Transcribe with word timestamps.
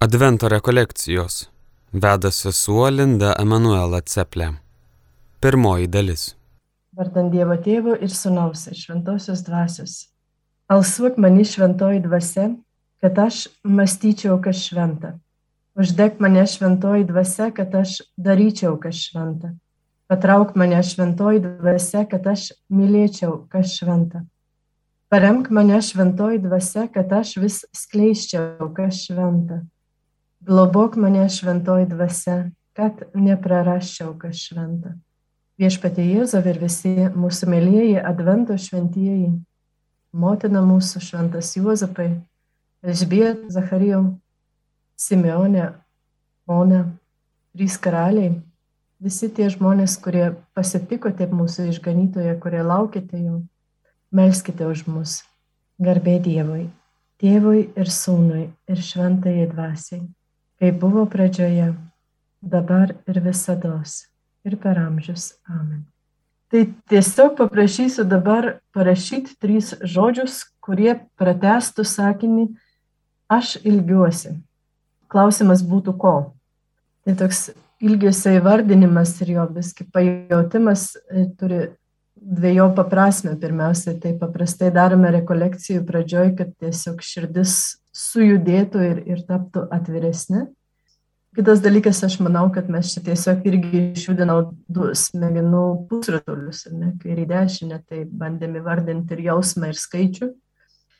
Advento 0.00 0.48
rekolekcijos 0.48 1.50
veda 1.92 2.30
sesuo 2.30 2.84
Linda 2.86 3.32
Emanuela 3.42 3.98
Ceplė. 3.98 4.52
Pirmoji 5.42 5.88
dalis. 5.90 6.26
Vardant 6.94 7.32
Dievo 7.32 7.56
Tėvo 7.64 7.96
ir 7.98 8.12
Sūnaus 8.14 8.60
ir 8.70 8.76
Šventosios 8.78 9.40
Dvasios. 9.42 9.94
Alsuok 10.70 11.16
mani 11.18 11.42
šventoji 11.42 11.98
dvasia, 12.04 12.44
kad 13.02 13.18
aš 13.18 13.40
mąstyčiau, 13.66 14.36
kas 14.44 14.60
šventa. 14.68 15.10
Uždeg 15.74 16.20
mane 16.22 16.44
šventoji 16.46 17.08
dvasia, 17.08 17.48
kad 17.56 17.74
aš 17.74 17.96
daryčiau, 18.14 18.76
kas 18.78 19.00
šventa. 19.08 19.50
Patrauk 20.06 20.52
mane 20.54 20.78
šventoji 20.78 21.42
dvasia, 21.42 22.04
kad 22.12 22.28
aš 22.36 22.52
mylėčiau, 22.70 23.48
kas 23.50 23.74
šventa. 23.80 24.22
Paremk 25.10 25.50
mane 25.50 25.82
šventoji 25.82 26.38
dvasia, 26.46 26.86
kad 26.86 27.10
aš 27.18 27.34
vis 27.42 27.58
skleiščiau, 27.74 28.70
kas 28.78 29.02
šventa 29.08 29.58
globok 30.48 30.96
mane 30.96 31.28
šventoji 31.28 31.86
dvasia, 31.86 32.50
kad 32.72 32.92
neprarasčiau 33.14 34.14
kas 34.18 34.40
šventa. 34.48 34.94
Viešpatie 35.60 36.06
Jėzov 36.06 36.46
ir 36.48 36.60
visi 36.62 36.94
mūsų 37.12 37.50
mėlyjeji 37.52 37.98
Advento 38.00 38.56
šventieji, 38.56 39.34
motina 40.16 40.62
mūsų 40.64 41.02
šventas 41.04 41.52
Juozapai, 41.58 42.08
Elžbiet, 42.80 43.44
Zacharijau, 43.52 44.16
Simeonė, 44.96 45.68
Ona, 46.48 46.84
trys 47.52 47.76
karaliai, 47.76 48.38
visi 49.04 49.28
tie 49.28 49.50
žmonės, 49.52 49.98
kurie 50.00 50.30
pasitikote 50.56 51.28
mūsų 51.28 51.68
išganytoje, 51.74 52.38
kurie 52.40 52.64
laukite 52.64 53.20
jo, 53.20 53.42
melskite 54.08 54.64
už 54.64 54.86
mus. 54.88 55.20
Garbė 55.76 56.16
Dievui, 56.24 56.70
Tėvui 57.20 57.66
ir 57.76 57.90
Sūnui 57.92 58.46
ir 58.70 58.80
Šventai 58.80 59.42
Dvasiai 59.50 60.06
kaip 60.58 60.80
buvo 60.80 61.04
pradžioje, 61.10 61.72
dabar 62.42 62.94
ir 63.06 63.20
visada, 63.22 63.76
ir 64.44 64.56
per 64.56 64.78
amžius. 64.78 65.32
Amen. 65.48 65.86
Tai 66.48 66.64
tiesiog 66.88 67.36
paprašysiu 67.36 68.06
dabar 68.08 68.58
parašyti 68.72 69.36
trys 69.36 69.74
žodžius, 69.84 70.46
kurie 70.64 70.94
pratestų 71.20 71.84
sakinį 71.84 72.46
aš 73.28 73.58
ilgiuosi. 73.68 74.32
Klausimas 75.12 75.60
būtų 75.64 75.92
ko. 76.00 76.14
Tai 77.04 77.16
toks 77.20 77.50
ilgesio 77.84 78.32
įvardinimas 78.38 79.12
ir 79.22 79.34
jo 79.36 79.44
viski 79.52 79.84
pajautimas 79.92 80.94
e, 80.96 81.26
turi 81.38 81.60
dviejopą 82.16 82.84
prasme. 82.88 83.36
Pirmiausia, 83.40 83.94
tai 84.00 84.14
paprastai 84.18 84.72
darome 84.74 85.12
rekolekcijų 85.14 85.84
pradžioj, 85.88 86.32
kad 86.40 86.56
tiesiog 86.60 87.04
širdis 87.04 87.54
sujudėtų 87.94 88.84
ir, 88.88 89.02
ir 89.14 89.24
taptų 89.28 89.66
atviresnė. 89.74 90.46
Kitas 91.38 91.60
dalykas, 91.62 92.00
aš 92.02 92.16
manau, 92.18 92.48
kad 92.50 92.66
mes 92.66 92.88
čia 92.90 92.98
tiesiog 93.06 93.44
irgi 93.46 93.80
išjudinau 93.94 94.40
du 94.66 94.88
smegenų 94.98 95.60
pusrutulius, 95.86 96.64
ne, 96.74 96.88
kairį 96.98 97.26
dešinę, 97.30 97.78
tai 97.86 98.00
bandėme 98.10 98.58
vardinti 98.64 99.14
ir 99.14 99.22
jausmą, 99.28 99.68
ir 99.70 99.78
skaičių. 99.78 100.32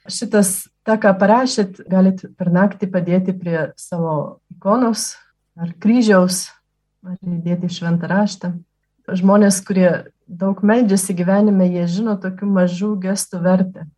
Šitas, 0.07 0.53
tą, 0.87 0.95
ką 1.03 1.11
parašėt, 1.19 1.81
galit 1.91 2.23
per 2.39 2.53
naktį 2.55 2.87
padėti 2.95 3.35
prie 3.35 3.65
savo 3.75 4.15
ikonos 4.55 5.09
ar 5.59 5.75
kryžiaus, 5.83 6.45
ar 7.03 7.19
įdėti 7.19 7.75
šventą 7.81 8.07
raštą. 8.15 8.55
Žmonės, 9.11 9.59
kurie 9.67 9.91
daug 10.31 10.63
meldžiasi 10.63 11.19
gyvenime, 11.19 11.67
jie 11.67 11.89
žino 11.99 12.15
tokių 12.15 12.47
mažų 12.61 12.95
gestų 13.09 13.43
vertę. 13.43 13.89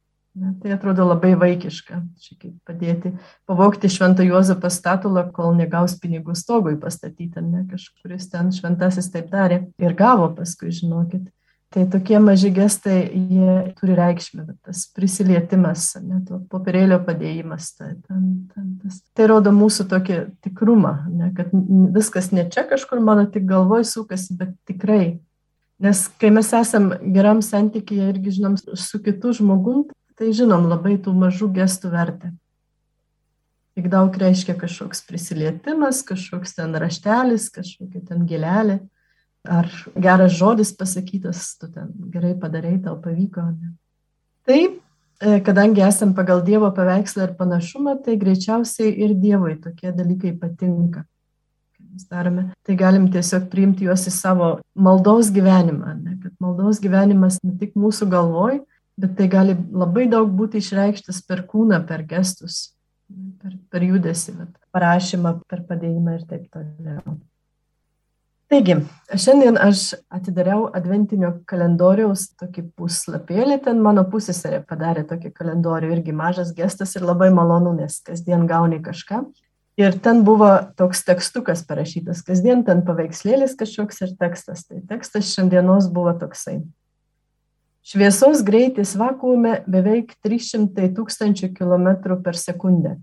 Ne, 0.41 0.55
tai 0.63 0.71
atrodo 0.73 1.05
labai 1.05 1.35
vaikiška, 1.37 1.99
kaip 2.41 2.55
padėti 2.65 3.11
pavokti 3.49 3.91
šventą 3.93 4.25
Juozapą 4.25 4.71
statulą, 4.73 5.27
kol 5.37 5.53
negaus 5.59 5.99
pinigų 6.01 6.33
stogui 6.39 6.79
pastatyti, 6.81 7.43
ne 7.45 7.67
kažkuris 7.69 8.31
ten 8.33 8.49
šventasis 8.57 9.11
taip 9.13 9.29
darė 9.29 9.67
ir 9.83 9.93
gavo 9.99 10.31
paskui, 10.39 10.73
žinokit. 10.73 11.29
Tai 11.71 11.85
tokie 11.93 12.17
maži 12.19 12.49
gestai, 12.50 12.97
jie 13.12 13.59
turi 13.79 13.95
reikšmę, 13.95 14.47
tas 14.65 14.87
prisilietimas, 14.97 15.93
ne, 16.03 16.23
to 16.27 16.41
popierėlio 16.50 16.99
padėjimas, 17.05 17.69
tai, 17.77 17.93
ten, 18.09 18.25
ten, 18.55 18.73
tas, 18.81 18.97
tai 19.15 19.29
rodo 19.31 19.53
mūsų 19.55 19.87
tokį 19.93 20.19
tikrumą, 20.49 20.97
ne, 21.12 21.31
kad 21.37 21.53
viskas 21.95 22.33
ne 22.33 22.49
čia 22.50 22.65
kažkur 22.73 23.05
mano 23.05 23.29
tik 23.31 23.45
galvoj 23.50 23.84
sukasi, 23.93 24.41
bet 24.41 24.56
tikrai. 24.67 25.21
Nes 25.81 26.09
kai 26.21 26.33
mes 26.34 26.50
esam 26.56 26.91
geram 27.15 27.45
santykėje 27.45 28.09
irgi 28.17 28.39
žinom 28.41 28.59
su 28.59 29.05
kitu 29.05 29.37
žmogum, 29.37 29.87
tai 30.20 30.34
žinom 30.36 30.69
labai 30.69 30.98
tų 31.00 31.14
mažų 31.16 31.48
gestų 31.56 31.94
vertę. 31.94 32.34
Tik 33.78 33.86
daug 33.88 34.16
reiškia 34.20 34.53
kažkoks 34.60 35.00
prisilietimas, 35.08 36.03
kažkoks 36.04 36.58
ten 36.58 36.75
raštelis, 36.76 37.47
kažkokia 37.54 38.03
ten 38.04 38.26
gėlelė, 38.28 38.81
ar 39.48 39.70
geras 39.97 40.34
žodis 40.36 40.75
pasakytas, 40.76 41.54
tu 41.56 41.70
ten 41.72 41.88
gerai 42.12 42.34
padarai, 42.36 42.75
tau 42.84 42.98
pavyko. 43.00 43.47
Ne? 43.54 43.72
Taip, 44.44 44.81
kadangi 45.47 45.86
esam 45.86 46.12
pagal 46.19 46.42
Dievo 46.44 46.69
paveikslą 46.76 47.31
ir 47.31 47.32
panašumą, 47.38 47.97
tai 48.04 48.19
greičiausiai 48.20 48.92
ir 48.92 49.14
Dievui 49.16 49.54
tokie 49.62 49.94
dalykai 49.94 50.34
patinka. 50.37 51.06
Darome, 52.10 52.50
tai 52.64 52.76
galim 52.78 53.08
tiesiog 53.12 53.48
priimti 53.50 53.88
juos 53.88 54.04
į 54.06 54.12
savo 54.14 54.50
maldos 54.78 55.32
gyvenimą, 55.34 55.97
ne? 56.00 56.19
kad 56.22 56.37
maldos 56.41 56.78
gyvenimas 56.81 57.41
ne 57.44 57.56
tik 57.60 57.72
mūsų 57.76 58.06
galvoj, 58.12 58.60
bet 58.99 59.17
tai 59.19 59.28
gali 59.33 59.56
labai 59.73 60.06
daug 60.11 60.31
būti 60.37 60.61
išreikštas 60.61 61.23
per 61.28 61.45
kūną, 61.49 61.83
per 61.89 62.05
gestus, 62.09 62.73
per, 63.41 63.56
per 63.71 63.87
judesi, 63.87 64.34
parašymą, 64.75 65.41
per 65.51 65.67
padėjimą 65.69 66.19
ir 66.19 66.28
taip 66.31 66.47
toliau. 66.53 67.19
Taigi, 68.50 68.81
šiandien 69.15 69.55
aš 69.62 69.93
atidariau 70.11 70.65
adventinio 70.75 71.29
kalendoriaus 71.47 72.25
tokį 72.41 72.65
puslapėlį, 72.75 73.61
ten 73.62 73.79
mano 73.79 74.03
pusėserė 74.11 74.65
padarė 74.67 75.05
tokį 75.06 75.31
kalendorių, 75.37 75.93
irgi 75.95 76.15
mažas 76.19 76.50
gestas 76.56 76.97
ir 76.99 77.06
labai 77.06 77.29
malonu, 77.31 77.77
nes 77.79 78.00
kasdien 78.03 78.49
gauni 78.50 78.81
kažką. 78.83 79.23
Ir 79.79 79.95
ten 80.03 80.25
buvo 80.27 80.50
toks 80.77 81.05
tekstukas 81.06 81.62
parašytas, 81.69 82.25
kasdien 82.27 82.67
ten 82.67 82.83
paveikslėlis 82.84 83.55
kažkoks 83.61 84.03
ir 84.03 84.17
tekstas. 84.19 84.67
Tai 84.67 84.83
tekstas 84.91 85.31
šiandienos 85.31 85.87
buvo 85.95 86.17
toksai. 86.19 86.59
Šviesos 87.87 88.43
greitis 88.45 88.93
vakuume 88.99 89.63
beveik 89.71 90.13
300 90.25 90.91
tūkstančių 90.97 91.53
km 91.57 91.89
per 92.25 92.37
sekundę. 92.37 92.99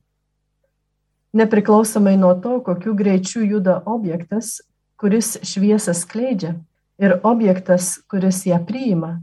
Nepriklausomai 1.38 2.16
nuo 2.18 2.34
to, 2.42 2.60
kokiu 2.66 2.94
greičiu 2.98 3.44
juda 3.46 3.82
objektas, 3.86 4.62
kuris 4.98 5.36
šviesą 5.46 5.94
skleidžia, 5.98 6.56
ir 6.98 7.20
objektas, 7.24 7.98
kuris 8.10 8.46
ją 8.46 8.58
priima, 8.66 9.22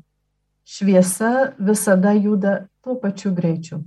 šviesa 0.64 1.54
visada 1.58 2.12
juda 2.12 2.66
tuo 2.84 2.94
pačiu 3.00 3.34
greičiu. 3.34 3.82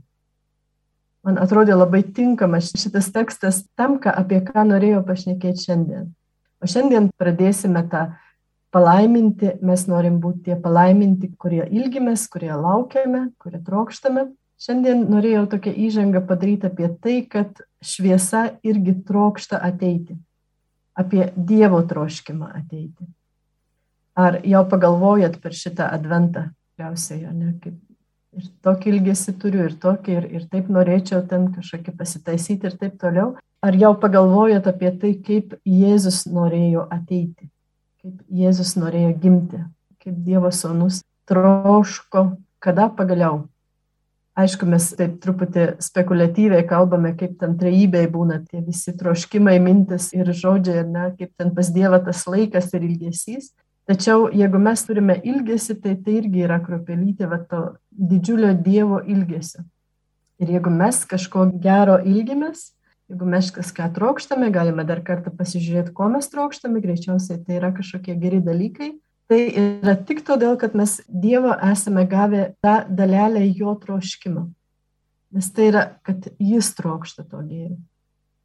Man 1.24 1.40
atrodė 1.44 1.76
labai 1.76 2.04
tinkamas 2.04 2.72
šitas 2.78 3.10
tekstas 3.12 3.64
tam, 3.76 3.98
ką, 4.00 4.14
apie 4.16 4.40
ką 4.46 4.64
norėjau 4.68 5.04
pašnekėti 5.08 5.68
šiandien. 5.68 6.12
O 6.64 6.70
šiandien 6.70 7.10
pradėsime 7.20 7.84
tą 7.92 8.08
palaiminti, 8.74 9.54
mes 9.66 9.86
norim 9.88 10.20
būti 10.24 10.50
tie 10.50 10.58
palaiminti, 10.60 11.32
kurie 11.40 11.64
ilgimės, 11.66 12.28
kurie 12.32 12.52
laukiame, 12.54 13.30
kurie 13.42 13.62
trokštame. 13.64 14.28
Šiandien 14.58 15.06
norėjau 15.12 15.46
tokią 15.52 15.74
įžangą 15.86 16.24
padaryti 16.28 16.70
apie 16.70 16.90
tai, 17.02 17.18
kad 17.30 17.62
šviesa 17.86 18.58
irgi 18.66 18.96
trokšta 19.06 19.60
ateiti, 19.62 20.18
apie 20.98 21.28
Dievo 21.38 21.84
troškimą 21.86 22.50
ateiti. 22.58 23.06
Ar 24.18 24.40
jau 24.42 24.64
pagalvojat 24.66 25.38
per 25.44 25.54
šitą 25.54 25.92
adventą, 25.94 26.48
tikriausiai, 26.74 27.28
ne, 27.30 27.52
kaip 27.62 27.78
ir 28.38 28.48
tokį 28.66 28.90
ilgesį 28.96 29.36
turiu, 29.42 29.68
ir 29.70 29.76
tokį, 29.82 30.16
ir, 30.18 30.26
ir 30.40 30.48
taip 30.50 30.72
norėčiau 30.74 31.22
ten 31.30 31.52
kažkokį 31.54 31.94
pasitaisyti 32.00 32.70
ir 32.70 32.80
taip 32.82 32.98
toliau. 33.02 33.36
Ar 33.62 33.78
jau 33.78 33.94
pagalvojat 33.98 34.68
apie 34.70 34.90
tai, 35.02 35.13
kaip 35.22 35.54
Jėzus 35.66 36.25
norėjo 36.30 36.88
ateiti? 36.94 37.50
Kaip 38.07 38.24
Jėzus 38.31 38.75
norėjo 38.80 39.12
gimti, 39.19 39.59
kaip 40.04 40.15
Dievo 40.24 40.50
sūnus 40.51 41.04
troško, 41.27 42.38
kada 42.63 42.88
pagaliau. 42.89 43.48
Aišku, 44.38 44.68
mes 44.69 44.92
taip 44.94 45.18
truputį 45.24 45.80
spekuliatyviai 45.81 46.65
kalbame, 46.69 47.15
kaip 47.18 47.39
ten 47.42 47.56
trejybėje 47.57 48.09
būna 48.13 48.38
tie 48.45 48.62
visi 48.62 48.94
troškimai, 48.94 49.57
mintis 49.59 50.12
ir 50.13 50.30
žodžiai, 50.30 50.86
ne, 50.86 51.07
kaip 51.18 51.33
ten 51.38 51.56
pas 51.56 51.71
Dievą 51.74 52.00
tas 52.06 52.21
laikas 52.30 52.69
ir 52.77 52.86
ilgesys. 52.86 53.50
Tačiau 53.88 54.27
jeigu 54.30 54.60
mes 54.62 54.83
turime 54.86 55.18
ilgesį, 55.24 55.80
tai 55.81 55.95
tai 55.95 56.19
irgi 56.21 56.45
yra 56.45 56.60
kropelytė 56.62 57.27
va 57.31 57.42
to 57.50 57.63
didžiulio 57.92 58.53
Dievo 58.53 59.01
ilgesio. 59.01 59.65
Ir 60.38 60.53
jeigu 60.53 60.69
mes 60.69 61.01
kažko 61.10 61.48
gero 61.63 61.98
ilgimės, 62.06 62.76
Jeigu 63.07 63.25
mes 63.25 63.50
kažką 63.56 63.88
trokštame, 63.95 64.50
galime 64.51 64.83
dar 64.83 65.00
kartą 65.00 65.31
pasižiūrėti, 65.31 65.94
ko 65.95 66.09
mes 66.12 66.27
trokštame, 66.27 66.81
greičiausiai 66.83 67.39
tai 67.39 67.62
yra 67.62 67.69
kažkokie 67.75 68.18
geri 68.19 68.42
dalykai. 68.44 68.89
Tai 69.31 69.39
yra 69.59 69.95
tik 70.07 70.24
todėl, 70.27 70.57
kad 70.59 70.75
mes 70.75 70.98
Dievo 71.07 71.54
esame 71.69 72.04
gavę 72.07 72.50
tą 72.63 72.81
dalelę 72.88 73.45
jo 73.48 73.75
troškimo. 73.80 74.48
Nes 75.36 75.48
tai 75.51 75.69
yra, 75.71 75.83
kad 76.07 76.27
jis 76.39 76.74
trokšta 76.75 77.24
to 77.27 77.39
gėrio. 77.44 77.80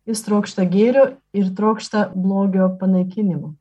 Jis 0.07 0.23
trokšta 0.27 0.67
gėrio 0.67 1.05
ir 1.35 1.51
trokšta 1.59 2.09
blogio 2.15 2.67
panaikinimo. 2.79 3.55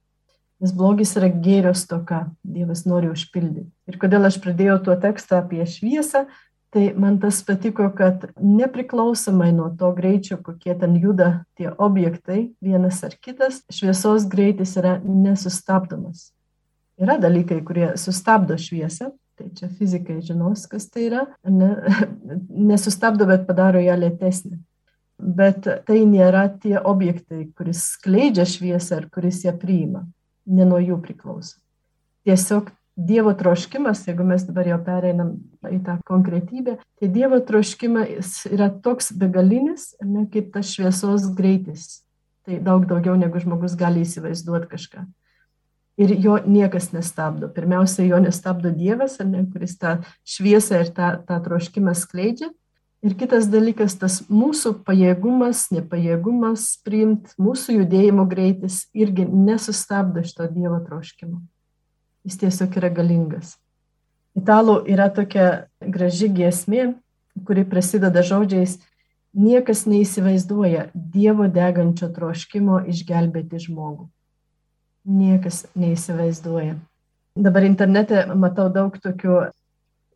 Nes 0.62 0.74
blogis 0.78 1.16
yra 1.18 1.30
gėrio 1.34 1.74
stoka, 1.78 2.28
Dievas 2.46 2.86
nori 2.86 3.10
užpildyti. 3.10 3.70
Ir 3.90 3.98
kodėl 4.02 4.30
aš 4.30 4.38
pradėjau 4.42 4.78
tuo 4.86 4.98
tekstą 5.02 5.42
apie 5.42 5.66
šviesą, 5.66 6.28
tai 6.72 6.94
man 6.98 7.18
tas 7.20 7.42
patiko, 7.44 7.90
kad 7.96 8.30
nepriklausomai 8.40 9.52
nuo 9.56 9.70
to 9.80 9.92
greičio, 9.96 10.38
kokie 10.44 10.76
ten 10.80 10.96
juda 10.96 11.44
tie 11.60 11.72
objektai, 11.78 12.46
vienas 12.64 13.02
ar 13.04 13.18
kitas, 13.20 13.62
šviesos 13.72 14.28
greitis 14.32 14.78
yra 14.80 14.98
nesustabdomas. 15.04 16.30
Yra 17.02 17.18
dalykai, 17.20 17.60
kurie 17.68 17.92
sustabdo 18.00 18.56
šviesą, 18.62 19.12
tai 19.36 19.50
čia 19.58 19.68
fizikai 19.76 20.20
žinos, 20.24 20.68
kas 20.72 20.88
tai 20.92 21.10
yra, 21.10 21.26
ne, 21.44 21.74
nesustabdo, 22.72 23.28
bet 23.28 23.48
padaro 23.50 23.82
ją 23.84 23.98
lėtesnį. 24.00 24.60
Bet 25.22 25.68
tai 25.86 26.00
nėra 26.10 26.48
tie 26.62 26.80
objektai, 26.80 27.46
kuris 27.58 27.84
skleidžia 27.98 28.48
šviesą 28.50 29.04
ir 29.04 29.10
kuris 29.14 29.44
ją 29.46 29.54
priima 29.60 30.08
ne 30.46 30.66
nuo 30.68 30.80
jų 30.82 30.98
priklauso. 31.04 31.60
Tiesiog 32.26 32.70
Dievo 33.02 33.34
troškimas, 33.34 34.04
jeigu 34.08 34.26
mes 34.28 34.44
dabar 34.46 34.68
jau 34.70 34.78
pereinam 34.86 35.34
į 35.66 35.80
tą 35.86 35.96
konkretybę, 36.06 36.78
tai 37.00 37.10
Dievo 37.10 37.40
troškimas 37.46 38.44
yra 38.52 38.70
toks 38.84 39.12
begalinis, 39.18 39.92
ne, 40.06 40.28
kaip 40.30 40.52
tas 40.54 40.70
šviesos 40.76 41.32
greitis. 41.38 42.04
Tai 42.46 42.60
daug 42.66 42.86
daugiau 42.90 43.16
negu 43.18 43.42
žmogus 43.42 43.78
gali 43.78 44.04
įsivaizduoti 44.06 44.70
kažką. 44.70 45.06
Ir 46.02 46.14
jo 46.24 46.38
niekas 46.46 46.90
nestabdo. 46.96 47.50
Pirmiausia, 47.54 48.06
jo 48.08 48.18
nestabdo 48.22 48.72
Dievas, 48.74 49.20
ne, 49.26 49.44
kuris 49.54 49.78
tą 49.82 50.00
šviesą 50.26 50.82
ir 50.86 50.92
tą, 50.96 51.14
tą 51.28 51.38
troškimą 51.46 51.94
skleidžia. 51.98 52.50
Ir 53.02 53.16
kitas 53.18 53.48
dalykas, 53.50 53.96
tas 53.98 54.20
mūsų 54.30 54.76
pajėgumas, 54.86 55.72
nepajėgumas 55.74 56.68
priimti, 56.86 57.34
mūsų 57.42 57.80
judėjimo 57.80 58.28
greitis 58.30 58.84
irgi 58.94 59.26
nesustabdo 59.26 60.22
šito 60.26 60.46
Dievo 60.54 60.78
troškimo. 60.86 61.42
Jis 62.28 62.38
tiesiog 62.42 62.78
yra 62.78 62.92
galingas. 62.94 63.56
Italų 64.38 64.82
yra 64.88 65.10
tokia 65.12 65.48
graži 65.82 66.30
giesmė, 66.32 66.94
kuri 67.48 67.66
prasideda 67.68 68.24
žodžiais, 68.24 68.78
niekas 69.34 69.86
neįsivaizduoja 69.90 70.90
Dievo 70.94 71.48
degančio 71.52 72.12
troškimo 72.14 72.84
išgelbėti 72.92 73.60
žmogų. 73.66 74.08
Niekas 75.08 75.66
neįsivaizduoja. 75.76 76.78
Dabar 77.36 77.66
internete 77.66 78.26
matau 78.36 78.68
daug 78.70 78.96
tokių 79.02 79.50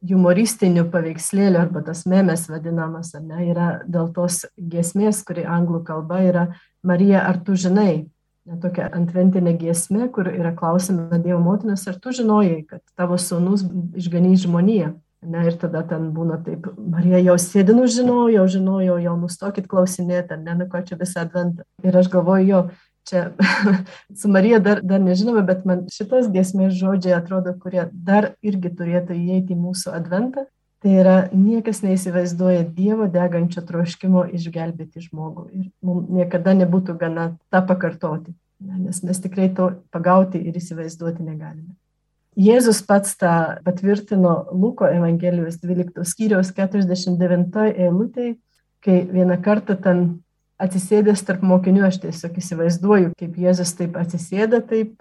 humoristinių 0.06 0.86
paveikslėlių 0.94 1.60
arba 1.64 1.82
tas 1.86 2.04
memes 2.06 2.46
vadinamas, 2.52 3.14
ar 3.16 3.24
ne, 3.26 3.40
yra 3.50 3.70
dėl 3.88 4.12
tos 4.14 4.44
giesmės, 4.60 5.24
kuri 5.26 5.46
anglų 5.48 5.82
kalba 5.88 6.22
yra 6.28 6.44
Marija, 6.86 7.24
ar 7.26 7.40
tu 7.42 7.56
žinai? 7.58 8.06
Ne, 8.46 8.60
tokia 8.62 8.92
antventinė 8.94 9.56
giesmė, 9.58 10.06
kur 10.14 10.28
yra 10.30 10.52
klausima 10.54 11.18
Dievo 11.18 11.40
motinas, 11.42 11.88
ar 11.90 11.96
tu 12.02 12.14
žinojai, 12.14 12.60
kad 12.70 12.84
tavo 12.94 13.18
sūnus 13.18 13.64
išganys 13.98 14.44
žmoniją. 14.46 14.92
Ne, 15.26 15.42
ir 15.50 15.56
tada 15.58 15.82
ten 15.90 16.12
būna 16.14 16.38
taip, 16.46 16.68
Marija 16.78 17.18
jau 17.26 17.34
sėdinu 17.42 17.88
žinojau, 17.90 18.28
jau 18.36 18.44
žinojau, 18.58 19.00
jau 19.02 19.16
nustokit 19.18 19.66
klausinėti, 19.72 20.38
ne, 20.44 20.54
nu 20.60 20.68
ko 20.70 20.84
čia 20.86 21.00
visą 21.00 21.24
adventą. 21.26 21.66
Ir 21.82 21.98
aš 21.98 22.12
galvoju, 22.14 22.46
jo, 22.52 22.60
čia 23.10 23.24
su 24.22 24.30
Marija 24.30 24.60
dar, 24.62 24.84
dar 24.86 25.02
nežinome, 25.02 25.42
bet 25.48 25.66
man 25.66 25.88
šitos 25.90 26.30
giesmės 26.34 26.78
žodžiai 26.78 27.18
atrodo, 27.18 27.56
kurie 27.58 27.88
dar 27.90 28.36
irgi 28.46 28.76
turėtų 28.78 29.18
įeiti 29.18 29.58
į 29.58 29.62
mūsų 29.64 29.96
adventą. 29.98 30.46
Tai 30.86 30.92
yra, 31.02 31.14
niekas 31.34 31.80
neįsivaizduoja 31.82 32.68
Dievo 32.76 33.08
degančio 33.10 33.64
troškimo 33.66 34.28
išgelbėti 34.38 35.02
žmogų. 35.08 35.48
Ir 35.58 35.64
mums 35.82 36.12
niekada 36.14 36.54
nebūtų 36.54 36.94
gana 37.02 37.24
tą 37.50 37.64
pakartoti, 37.66 38.36
nes 38.62 39.00
mes 39.02 39.22
tikrai 39.24 39.48
to 39.58 39.72
pagauti 39.90 40.38
ir 40.38 40.60
įsivaizduoti 40.60 41.26
negalime. 41.26 41.74
Jėzus 42.38 42.84
pats 42.86 43.16
tą 43.18 43.34
patvirtino 43.66 44.36
Luko 44.54 44.86
Evangelijos 44.86 45.58
12 45.64 46.06
skyriaus 46.06 46.54
49 46.54 47.66
eilutėje, 47.72 48.36
kai 48.86 49.00
vieną 49.10 49.40
kartą 49.42 49.80
ten 49.82 50.06
atsisėdęs 50.62 51.26
tarp 51.26 51.42
mokinių, 51.50 51.88
aš 51.90 52.04
tiesiog 52.06 52.38
įsivaizduoju, 52.44 53.16
kaip 53.18 53.42
Jėzus 53.42 53.74
taip 53.82 53.98
atsisėda 53.98 54.62
taip 54.70 55.00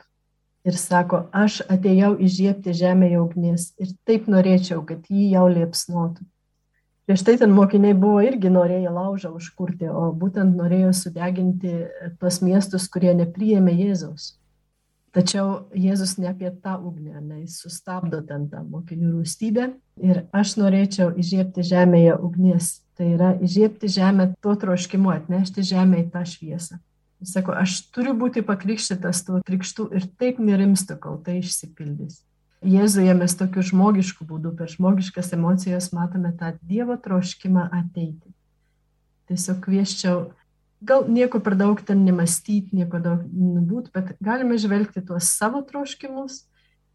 ir 0.64 0.76
sako, 0.80 1.24
aš 1.32 1.60
atėjau 1.70 2.14
įžiepti 2.24 2.74
žemėje 2.76 3.20
ugnies 3.22 3.72
ir 3.80 3.90
taip 4.08 4.28
norėčiau, 4.30 4.82
kad 4.86 5.04
jį 5.10 5.30
jau 5.34 5.48
liepsnotų. 5.52 6.24
Prieš 7.04 7.24
tai 7.26 7.34
ten 7.40 7.52
mokiniai 7.52 7.92
buvo 7.92 8.22
irgi 8.24 8.48
norėję 8.48 8.92
laužą 8.92 9.34
užkurti, 9.36 9.90
o 9.92 10.08
būtent 10.16 10.56
norėjo 10.56 10.94
sudeginti 10.96 11.74
tuos 12.20 12.40
miestus, 12.40 12.88
kurie 12.88 13.12
nepriėmė 13.18 13.74
Jėzaus. 13.76 14.38
Tačiau 15.14 15.68
Jėzus 15.78 16.16
ne 16.18 16.30
apie 16.32 16.48
tą 16.48 16.78
ugnį, 16.80 17.20
ne, 17.20 17.42
jis 17.44 17.60
sustabdo 17.62 18.22
ten 18.26 18.48
tą 18.50 18.64
mokinių 18.64 19.12
rūstybę 19.18 19.68
ir 20.02 20.24
aš 20.34 20.56
norėčiau 20.58 21.12
įžiepti 21.20 21.62
žemėje 21.68 22.16
ugnies 22.18 22.72
Tai 22.94 23.06
yra 23.10 23.32
įžiepti 23.42 23.88
žemę 23.90 24.28
tuo 24.42 24.54
troškimu, 24.54 25.10
atnešti 25.10 25.64
žemę 25.66 26.04
į 26.04 26.10
tą 26.14 26.22
šviesą. 26.30 26.78
Sako, 27.24 27.54
aš 27.56 27.78
turiu 27.94 28.12
būti 28.18 28.44
pakrikštytas 28.44 29.24
tuo 29.24 29.40
krikštu 29.46 29.88
ir 29.96 30.06
taip 30.20 30.38
nerimstu, 30.42 30.96
kol 31.00 31.18
tai 31.24 31.38
išsipildys. 31.40 32.20
Jėzuje 32.64 33.12
mes 33.16 33.34
tokiu 33.36 33.64
žmogišku 33.64 34.24
būdu, 34.28 34.54
per 34.56 34.70
žmogiškas 34.72 35.34
emocijas 35.36 35.90
matome 35.96 36.32
tą 36.36 36.54
Dievo 36.64 36.96
troškimą 37.00 37.66
ateiti. 37.76 38.32
Tiesiog 39.28 39.60
kvieščiau, 39.64 40.22
gal 40.84 41.04
nieko 41.08 41.40
per 41.44 41.56
daug 41.60 41.80
ten 41.84 42.04
nemastyti, 42.04 42.76
nieko 42.76 43.00
daug 43.04 43.24
nebūt, 43.28 43.90
bet 43.92 44.14
galime 44.24 44.56
žvelgti 44.60 45.04
tuos 45.04 45.28
savo 45.36 45.60
troškimus 45.64 46.42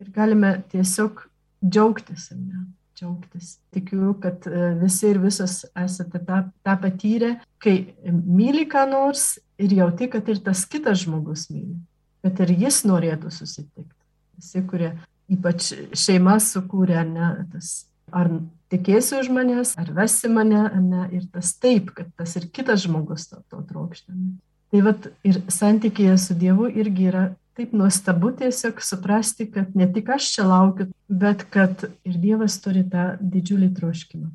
ir 0.02 0.12
galime 0.14 0.56
tiesiog 0.74 1.26
džiaugtis. 1.66 2.30
Ne? 2.38 2.66
Džiaugtis. 3.00 3.58
Tikiu, 3.74 4.14
kad 4.22 4.48
e, 4.48 4.74
visi 4.82 5.10
ir 5.10 5.20
visos 5.24 5.64
esate 5.78 6.22
tą, 6.28 6.42
tą 6.66 6.76
patyrę, 6.82 7.36
kai 7.64 7.94
myli 8.12 8.66
ką 8.70 8.86
nors 8.92 9.38
ir 9.60 9.74
jauti, 9.80 10.10
kad 10.12 10.28
ir 10.30 10.42
tas 10.44 10.66
kitas 10.70 11.06
žmogus 11.06 11.48
myli, 11.54 11.78
kad 12.26 12.40
ir 12.44 12.54
jis 12.66 12.84
norėtų 12.88 13.32
susitikti. 13.34 13.96
Visi, 14.40 14.64
kurie 14.68 14.94
ypač 15.30 15.72
šeimas 15.98 16.52
sukūrė, 16.56 17.02
ne, 17.08 17.32
tas, 17.54 17.90
ar 18.16 18.32
tikėsi 18.74 19.20
už 19.20 19.32
manęs, 19.34 19.76
ar 19.80 19.92
vesi 19.96 20.30
mane, 20.32 20.64
ne, 20.84 21.08
ir 21.16 21.28
tas 21.34 21.54
taip, 21.60 21.94
kad 21.96 22.10
tas 22.18 22.36
ir 22.40 22.50
kitas 22.54 22.86
žmogus 22.86 23.30
to, 23.30 23.42
to 23.52 23.62
trokšta. 23.70 24.14
Tai 24.70 24.82
vad 24.86 25.10
ir 25.26 25.42
santykėje 25.50 26.18
su 26.22 26.38
Dievu 26.38 26.70
irgi 26.70 27.10
yra 27.10 27.24
taip 27.60 27.74
nuostabu 27.76 28.32
tiesiog 28.40 28.80
suprasti, 28.82 29.50
kad 29.52 29.76
ne 29.76 29.88
tik 29.94 30.10
aš 30.16 30.34
čia 30.36 30.48
laukiu, 30.48 30.88
bet 31.12 31.44
kad 31.52 31.90
ir 32.08 32.20
Dievas 32.20 32.60
turi 32.64 32.86
tą 32.88 33.12
didžiulį 33.20 33.74
troškimą. 33.76 34.30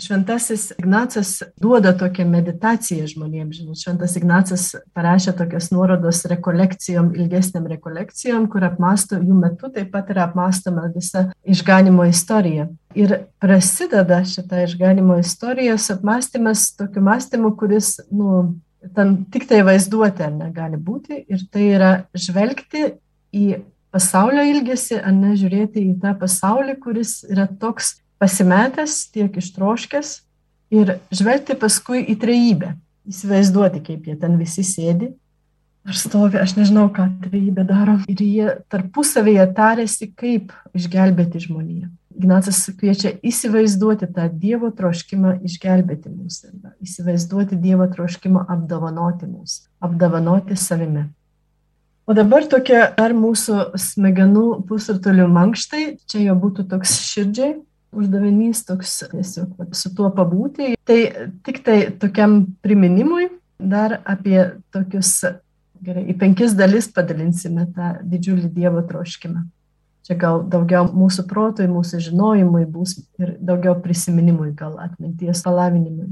Šventasis 0.00 0.70
Ignacas 0.78 1.42
duoda 1.60 1.90
tokią 1.98 2.24
meditaciją 2.30 3.08
žmonėms. 3.10 3.58
Žinot, 3.58 3.80
Šventas 3.82 4.14
Ignacas 4.16 4.64
parašė 4.96 5.34
tokias 5.36 5.68
nuorodos 5.74 6.22
rekolekcijom, 6.30 7.10
ilgesniam 7.18 7.66
rekolekcijom, 7.68 8.46
kur 8.52 8.64
apmasto 8.70 9.18
jų 9.20 9.36
metu 9.42 9.68
taip 9.74 9.90
pat 9.92 10.08
yra 10.14 10.28
apmastoma 10.30 10.86
visa 10.94 11.26
išganimo 11.44 12.06
istorija. 12.08 12.70
Ir 12.96 13.16
prasideda 13.42 14.22
šitą 14.24 14.64
išganimo 14.64 15.18
istoriją 15.20 15.76
su 15.78 15.98
apmastymas 15.98 16.70
tokiu 16.78 17.04
mąstymu, 17.04 17.52
kuris, 17.60 17.98
nu, 18.10 18.54
ten 18.96 19.16
tik 19.32 19.46
tai 19.50 19.60
vaizduotė 19.66 20.30
negali 20.32 20.78
būti 20.80 21.20
ir 21.28 21.44
tai 21.52 21.66
yra 21.76 21.90
žvelgti 22.16 22.94
į 23.36 23.46
pasaulio 23.92 24.44
ilgesį, 24.46 25.00
ar 25.02 25.14
ne 25.14 25.34
žiūrėti 25.38 25.82
į 25.90 25.98
tą 26.02 26.14
pasaulį, 26.18 26.76
kuris 26.82 27.20
yra 27.28 27.46
toks 27.60 27.98
pasimetęs, 28.20 29.06
tiek 29.14 29.36
ištroškęs 29.40 30.12
ir 30.74 30.96
žvelgti 31.14 31.56
paskui 31.58 32.04
į 32.12 32.16
trejybę, 32.20 32.74
įsivaizduoti, 33.10 33.82
kaip 33.86 34.06
jie 34.08 34.16
ten 34.20 34.38
visi 34.40 34.64
sėdi. 34.66 35.12
Ar 35.88 35.96
stovi, 35.96 36.36
aš 36.36 36.58
nežinau, 36.58 36.90
ką 36.92 37.06
trejybė 37.24 37.64
daro. 37.64 37.96
Ir 38.12 38.20
jie 38.20 38.48
tarpusavėje 38.70 39.46
tarėsi, 39.56 40.10
kaip 40.12 40.52
išgelbėti 40.76 41.40
žmoniją. 41.46 41.88
Ignacas 42.10 42.64
kviečia 42.76 43.14
įsivaizduoti 43.22 44.08
tą 44.10 44.26
Dievo 44.32 44.72
troškimą 44.74 45.36
išgelbėti 45.46 46.10
mus, 46.10 46.42
įsivaizduoti 46.82 47.58
Dievo 47.60 47.86
troškimą 47.92 48.44
apdovanoti 48.50 49.30
mus, 49.30 49.62
apdovanoti 49.80 50.58
savimi. 50.58 51.06
O 52.10 52.14
dabar 52.16 52.42
tokia 52.50 52.88
ar 52.98 53.14
mūsų 53.14 53.78
smegenų 53.78 54.46
pusrutulių 54.66 55.28
mankštai, 55.30 55.84
čia 56.10 56.24
jau 56.24 56.34
būtų 56.42 56.66
toks 56.72 56.96
širdžiai 57.06 57.52
uždavinys, 57.94 58.64
toks 58.66 58.96
tiesiog 59.12 59.70
su 59.76 59.92
tuo 59.94 60.10
pabūti. 60.14 60.74
Tai 60.86 60.98
tik 61.46 61.62
tai 61.66 61.78
tokiam 62.02 62.42
priminimui 62.64 63.28
dar 63.60 64.00
apie 64.08 64.40
tokius, 64.74 65.20
gerai, 65.84 66.06
į 66.10 66.18
penkis 66.18 66.56
dalis 66.58 66.90
padalinsime 66.90 67.68
tą 67.76 67.94
didžiulį 68.02 68.50
Dievo 68.56 68.82
troškimą. 68.90 69.44
Čia 70.10 70.16
gal 70.18 70.40
daugiau 70.50 70.88
mūsų 70.90 71.22
protui, 71.30 71.68
mūsų 71.70 72.00
žinojimui 72.08 72.64
bus 72.66 72.96
ir 73.20 73.36
daugiau 73.38 73.76
prisiminimui, 73.78 74.48
gal 74.58 74.74
atminties 74.82 75.44
palavinimui. 75.46 76.08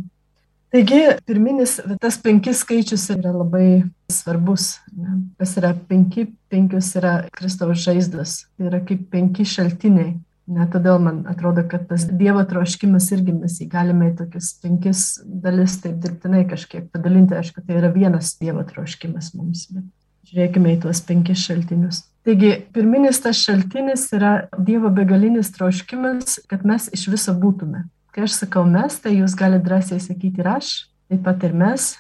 Taigi, 0.70 1.00
pirminis, 1.26 1.78
tas 1.98 2.20
penkis 2.22 2.60
skaičius 2.62 3.08
yra 3.16 3.32
labai 3.32 3.82
svarbus. 4.12 4.76
Ne? 4.94 5.16
Kas 5.40 5.56
yra 5.58 5.72
penki, 5.88 6.28
penkios 6.52 6.92
yra 7.00 7.24
Kristaus 7.34 7.82
žaizdos. 7.82 8.42
Tai 8.54 8.68
yra 8.70 8.82
kaip 8.86 9.08
penki 9.10 9.48
šaltiniai. 9.48 10.12
Ne, 10.48 10.64
todėl 10.70 11.02
man 11.02 11.24
atrodo, 11.28 11.66
kad 11.66 11.88
tas 11.90 12.06
Dievo 12.06 12.40
troškimas 12.48 13.10
irgi 13.12 13.34
mes 13.34 13.58
jį 13.60 13.66
galime 13.72 14.12
į 14.12 14.14
tokius 14.22 14.54
penkis 14.62 15.02
dalis 15.26 15.74
taip 15.82 15.98
dirbtinai 16.04 16.46
kažkiek 16.48 16.86
padalinti. 16.94 17.36
Aišku, 17.36 17.66
tai 17.66 17.80
yra 17.82 17.90
vienas 17.92 18.36
Dievo 18.38 18.62
troškimas 18.70 19.34
mums. 19.34 19.66
Bet 19.74 20.30
žiūrėkime 20.30 20.76
į 20.76 20.82
tuos 20.86 21.02
penkis 21.04 21.42
šaltinius. 21.48 22.04
Taigi, 22.28 22.50
pirminis 22.76 23.23
tas 23.25 23.38
šaltinis 23.40 24.02
yra 24.12 24.32
Dievo 24.61 24.90
begalinis 24.92 25.49
troškimas, 25.54 26.35
kad 26.44 26.66
mes 26.68 26.90
iš 26.92 27.06
viso 27.08 27.32
būtume. 27.32 27.87
Kai 28.12 28.26
aš 28.26 28.35
sakau 28.42 28.66
mes, 28.68 28.99
tai 29.00 29.14
jūs 29.14 29.32
galite 29.38 29.64
drąsiai 29.64 30.02
sakyti 30.04 30.42
ir 30.42 30.50
aš, 30.58 30.73
taip 31.08 31.23
pat 31.25 31.47
ir 31.49 31.54
mes. 31.56 31.94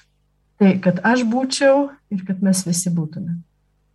Tai, 0.60 0.74
kad 0.84 1.00
aš 1.06 1.22
būčiau 1.32 1.86
ir 2.12 2.26
kad 2.28 2.44
mes 2.44 2.60
visi 2.66 2.92
būtume. 2.92 3.38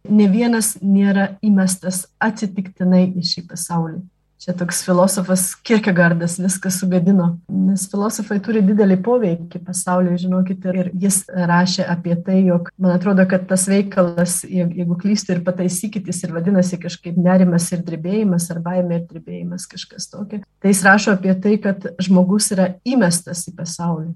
Ne 0.09 0.25
vienas 0.31 0.73
nėra 0.81 1.35
įmestas 1.45 2.07
atsitiktinai 2.17 3.03
į 3.13 3.27
šį 3.29 3.45
pasaulį. 3.51 4.01
Čia 4.43 4.51
toks 4.59 4.81
filosofas 4.83 5.55
Kierkegaardas 5.63 6.33
viską 6.35 6.67
sugadino, 6.71 7.37
nes 7.47 7.85
filosofai 7.87 8.41
turi 8.43 8.59
didelį 8.67 8.97
poveikį 9.05 9.61
pasauliui, 9.63 10.17
žinokit, 10.19 10.65
ir 10.67 10.89
jis 10.99 11.21
rašė 11.31 11.85
apie 11.87 12.17
tai, 12.25 12.41
jog 12.49 12.67
man 12.75 12.97
atrodo, 12.97 13.23
kad 13.31 13.45
tas 13.47 13.63
veikalas, 13.71 14.41
jeigu 14.43 14.99
klystu 14.99 15.37
ir 15.37 15.41
pataisykit, 15.47 16.11
jis 16.11 16.19
ir 16.27 16.35
vadinasi 16.35 16.81
kažkaip 16.83 17.15
nerimas 17.15 17.69
ir 17.71 17.87
drebėjimas, 17.87 18.49
ar 18.51 18.59
baimė 18.67 18.99
ir 18.99 19.07
drebėjimas, 19.13 19.69
kažkas 19.71 20.11
tokio. 20.11 20.43
Tai 20.59 20.75
jis 20.75 20.85
rašo 20.91 21.15
apie 21.15 21.39
tai, 21.39 21.55
kad 21.63 21.93
žmogus 22.03 22.51
yra 22.51 22.73
įmestas 22.83 23.47
į 23.47 23.55
pasaulį. 23.63 24.11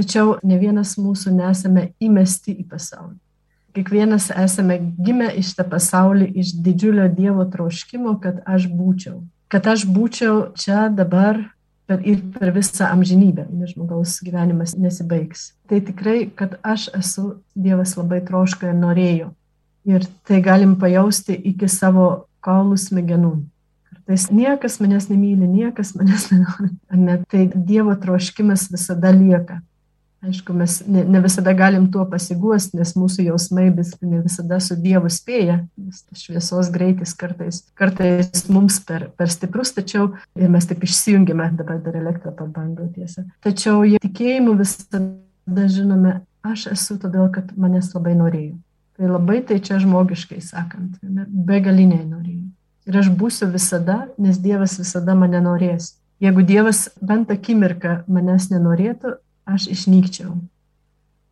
Tačiau 0.00 0.38
ne 0.48 0.56
vienas 0.56 0.96
mūsų 0.96 1.36
nesame 1.36 1.90
įmesti 2.00 2.56
į 2.56 2.70
pasaulį. 2.72 3.18
Kiekvienas 3.76 4.32
esame 4.32 4.80
gimę 4.96 5.34
iš 5.36 5.58
tą 5.58 5.68
pasaulį 5.68 6.32
iš 6.40 6.56
didžiulio 6.56 7.12
Dievo 7.12 7.44
troškimo, 7.52 8.16
kad 8.22 8.40
aš 8.48 8.72
būčiau 8.72 9.20
kad 9.52 9.66
aš 9.66 9.86
būčiau 9.88 10.52
čia 10.58 10.88
dabar 10.92 11.40
per, 11.88 12.02
ir 12.04 12.20
per 12.34 12.52
visą 12.56 12.90
amžinybę, 12.92 13.48
nes 13.50 13.72
žmogaus 13.74 14.18
gyvenimas 14.24 14.76
nesibaigs. 14.76 15.52
Tai 15.68 15.80
tikrai, 15.84 16.28
kad 16.36 16.58
aš 16.62 16.90
esu, 16.98 17.40
Dievas 17.56 17.96
labai 17.98 18.20
troško 18.24 18.68
ir 18.70 18.76
norėjo. 18.78 19.32
Ir 19.88 20.04
tai 20.28 20.42
galim 20.44 20.76
pajausti 20.80 21.36
iki 21.48 21.68
savo 21.72 22.28
kaulų 22.44 22.76
smegenų. 22.80 23.32
Kartais 23.88 24.28
niekas 24.32 24.78
manęs 24.82 25.08
nemyli, 25.08 25.48
niekas 25.48 25.94
manęs 25.96 26.28
nenori. 26.32 26.74
Ne, 26.92 27.18
tai 27.32 27.48
Dievo 27.54 27.96
troškimas 27.96 28.68
visada 28.72 29.14
lieka. 29.16 29.62
Aišku, 30.18 30.50
mes 30.52 30.80
ne, 30.86 31.04
ne 31.06 31.20
visada 31.22 31.52
galim 31.54 31.84
tuo 31.94 32.02
pasiguosti, 32.10 32.74
nes 32.80 32.90
mūsų 32.98 33.28
jausmai 33.28 33.68
vis 33.70 33.92
ne 34.02 34.18
visada 34.24 34.58
su 34.58 34.74
Dievu 34.74 35.06
spėja, 35.14 35.60
nes 35.78 36.00
šviesos 36.18 36.72
greitis 36.74 37.12
kartais, 37.14 37.60
kartais 37.78 38.48
mums 38.50 38.80
per, 38.82 39.06
per 39.14 39.30
stiprus, 39.30 39.70
tačiau 39.76 40.08
ir 40.34 40.50
mes 40.50 40.66
taip 40.66 40.82
išsijungiame, 40.82 41.52
dabar 41.60 41.78
dar 41.84 42.00
elektrą 42.00 42.32
pabandau 42.34 42.88
tiesą. 42.96 43.28
Tačiau 43.46 43.84
tikėjimu 44.02 44.56
visada 44.58 45.68
žinome, 45.70 46.16
aš 46.42 46.66
esu 46.74 46.98
todėl, 46.98 47.30
kad 47.30 47.54
manęs 47.54 47.92
labai 47.94 48.16
norėjau. 48.18 48.56
Tai 48.98 49.12
labai 49.12 49.38
tai 49.46 49.60
čia 49.62 49.78
žmogiškai 49.78 50.40
sakant, 50.42 50.98
begaliniai 51.30 52.02
norėjau. 52.02 52.48
Ir 52.90 52.98
aš 52.98 53.12
būsiu 53.14 53.46
visada, 53.52 54.08
nes 54.18 54.42
Dievas 54.42 54.74
visada 54.80 55.14
mane 55.14 55.38
norės. 55.44 55.92
Jeigu 56.18 56.42
Dievas 56.42 56.88
bent 56.98 57.30
akimirką 57.30 58.00
manęs 58.10 58.48
nenorėtų, 58.50 59.14
aš 59.48 59.68
išnykčiau. 59.72 60.36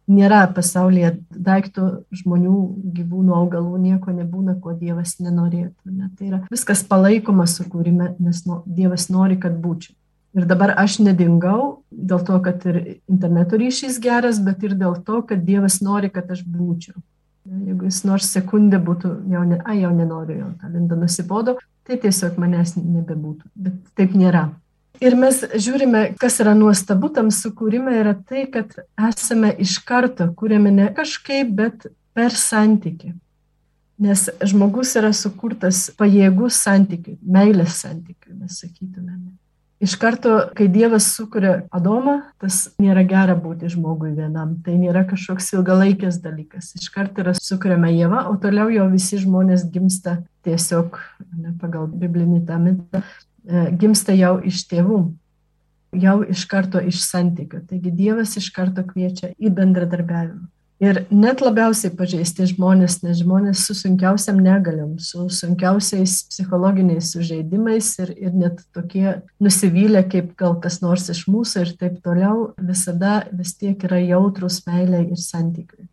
Nėra 0.07 0.45
pasaulyje 0.55 1.17
daiktų, 1.35 1.85
žmonių, 2.15 2.57
gyvūnų, 2.95 3.33
augalų, 3.35 3.79
nieko 3.83 4.15
nebūna, 4.15 4.55
ko 4.63 4.77
Dievas 4.79 5.17
nenorėtų. 5.19 5.91
Ne? 5.91 6.11
Tai 6.15 6.29
yra 6.29 6.43
viskas 6.53 6.85
palaikoma 6.87 7.49
sukūrime, 7.51 8.13
nes 8.23 8.45
nu, 8.47 8.61
Dievas 8.71 9.09
nori, 9.11 9.39
kad 9.43 9.59
būčiau. 9.59 9.97
Ir 10.37 10.45
dabar 10.47 10.75
aš 10.79 10.99
nedingau 11.01 11.81
dėl 11.91 12.23
to, 12.29 12.39
kad 12.45 12.63
ir 12.69 12.79
interneto 13.09 13.59
ryšys 13.59 13.99
geras, 14.05 14.39
bet 14.45 14.63
ir 14.69 14.77
dėl 14.79 14.99
to, 15.03 15.23
kad 15.27 15.43
Dievas 15.43 15.81
nori, 15.83 16.13
kad 16.13 16.31
aš 16.31 16.45
būčiau. 16.45 16.95
Jeigu 17.47 17.87
jis 17.87 18.03
nors 18.07 18.29
sekundę 18.35 18.79
būtų, 18.83 19.11
jau, 19.33 19.43
ne, 19.47 19.59
a, 19.63 19.75
jau 19.79 19.93
nenoriu, 19.95 20.37
jau 20.41 20.53
ta 20.61 20.71
linda 20.71 20.99
nusibodo, 20.99 21.57
tai 21.87 21.99
tiesiog 22.03 22.39
manęs 22.43 22.75
nebebūtų. 22.79 23.49
Bet 23.55 23.79
taip 23.99 24.15
nėra. 24.19 24.49
Ir 25.03 25.17
mes 25.19 25.43
žiūrime, 25.53 26.03
kas 26.21 26.39
yra 26.41 26.55
nuostabu 26.57 27.11
tam 27.13 27.29
sukūrime, 27.35 27.93
yra 28.01 28.15
tai, 28.17 28.47
kad 28.53 28.73
esame 29.11 29.53
iš 29.63 29.79
karto 29.85 30.31
kūrėme 30.39 30.73
ne 30.73 30.91
kažkaip, 30.97 31.53
bet 31.59 31.89
per 32.17 32.37
santyki. 32.37 33.13
Nes 34.01 34.27
žmogus 34.45 34.93
yra 35.01 35.13
sukurtas 35.17 35.87
pajėgus 35.97 36.61
santykiui, 36.65 37.17
meilės 37.25 37.81
santykiui, 37.83 38.37
mes 38.37 38.61
sakytumėme. 38.61 39.37
Iš 39.77 39.93
karto, 40.01 40.39
kai 40.57 40.71
Dievas 40.73 41.11
sukuria 41.13 41.67
Adomą, 41.77 42.15
tas 42.41 42.63
nėra 42.81 43.03
gera 43.09 43.35
būti 43.37 43.69
žmogui 43.69 44.15
vienam, 44.17 44.55
tai 44.65 44.79
nėra 44.81 45.03
kažkoks 45.09 45.51
ilgalaikis 45.53 46.17
dalykas. 46.25 46.71
Iš 46.81 46.89
karto 46.95 47.21
yra 47.21 47.35
sukuriama 47.37 47.91
Jėva, 47.93 48.23
o 48.31 48.39
toliau 48.41 48.73
jau 48.73 48.87
visi 48.93 49.21
žmonės 49.21 49.67
gimsta 49.73 50.23
tiesiog 50.49 50.97
ne, 51.37 51.53
pagal 51.61 51.91
biblinį 51.93 52.41
tą 52.49 52.57
mitą, 52.63 53.03
gimsta 53.81 54.15
jau 54.17 54.37
iš 54.45 54.65
tėvų, 54.71 55.01
jau 56.03 56.19
iš 56.27 56.45
karto 56.51 56.83
iš 56.83 57.01
santykių. 57.07 57.63
Taigi 57.71 57.95
Dievas 57.95 58.37
iš 58.41 58.51
karto 58.55 58.85
kviečia 58.87 59.33
į 59.39 59.53
bendradarbiavimą. 59.55 60.47
Ir 60.77 61.07
net 61.09 61.41
labiausiai 61.41 61.89
pažeisti 61.97 62.45
žmonės, 62.51 62.99
nes 63.01 63.23
žmonės 63.23 63.63
su 63.65 63.73
sunkiausiam 63.79 64.37
negaliam, 64.45 64.99
su 65.01 65.25
sunkiausiais 65.33 66.19
psichologiniais 66.29 67.15
sužeidimais 67.15 67.89
ir, 68.05 68.13
ir 68.13 68.35
net 68.37 68.61
tokie 68.77 69.23
nusivylę, 69.41 70.03
kaip 70.13 70.35
gal 70.37 70.59
kas 70.61 70.83
nors 70.83 71.09
iš 71.15 71.23
mūsų 71.33 71.63
ir 71.65 71.73
taip 71.81 71.97
toliau, 72.05 72.51
visada 72.61 73.23
vis 73.33 73.55
tiek 73.57 73.89
yra 73.89 74.03
jautrus 74.05 74.61
meiliai 74.69 75.07
ir 75.09 75.23
santykiui. 75.23 75.89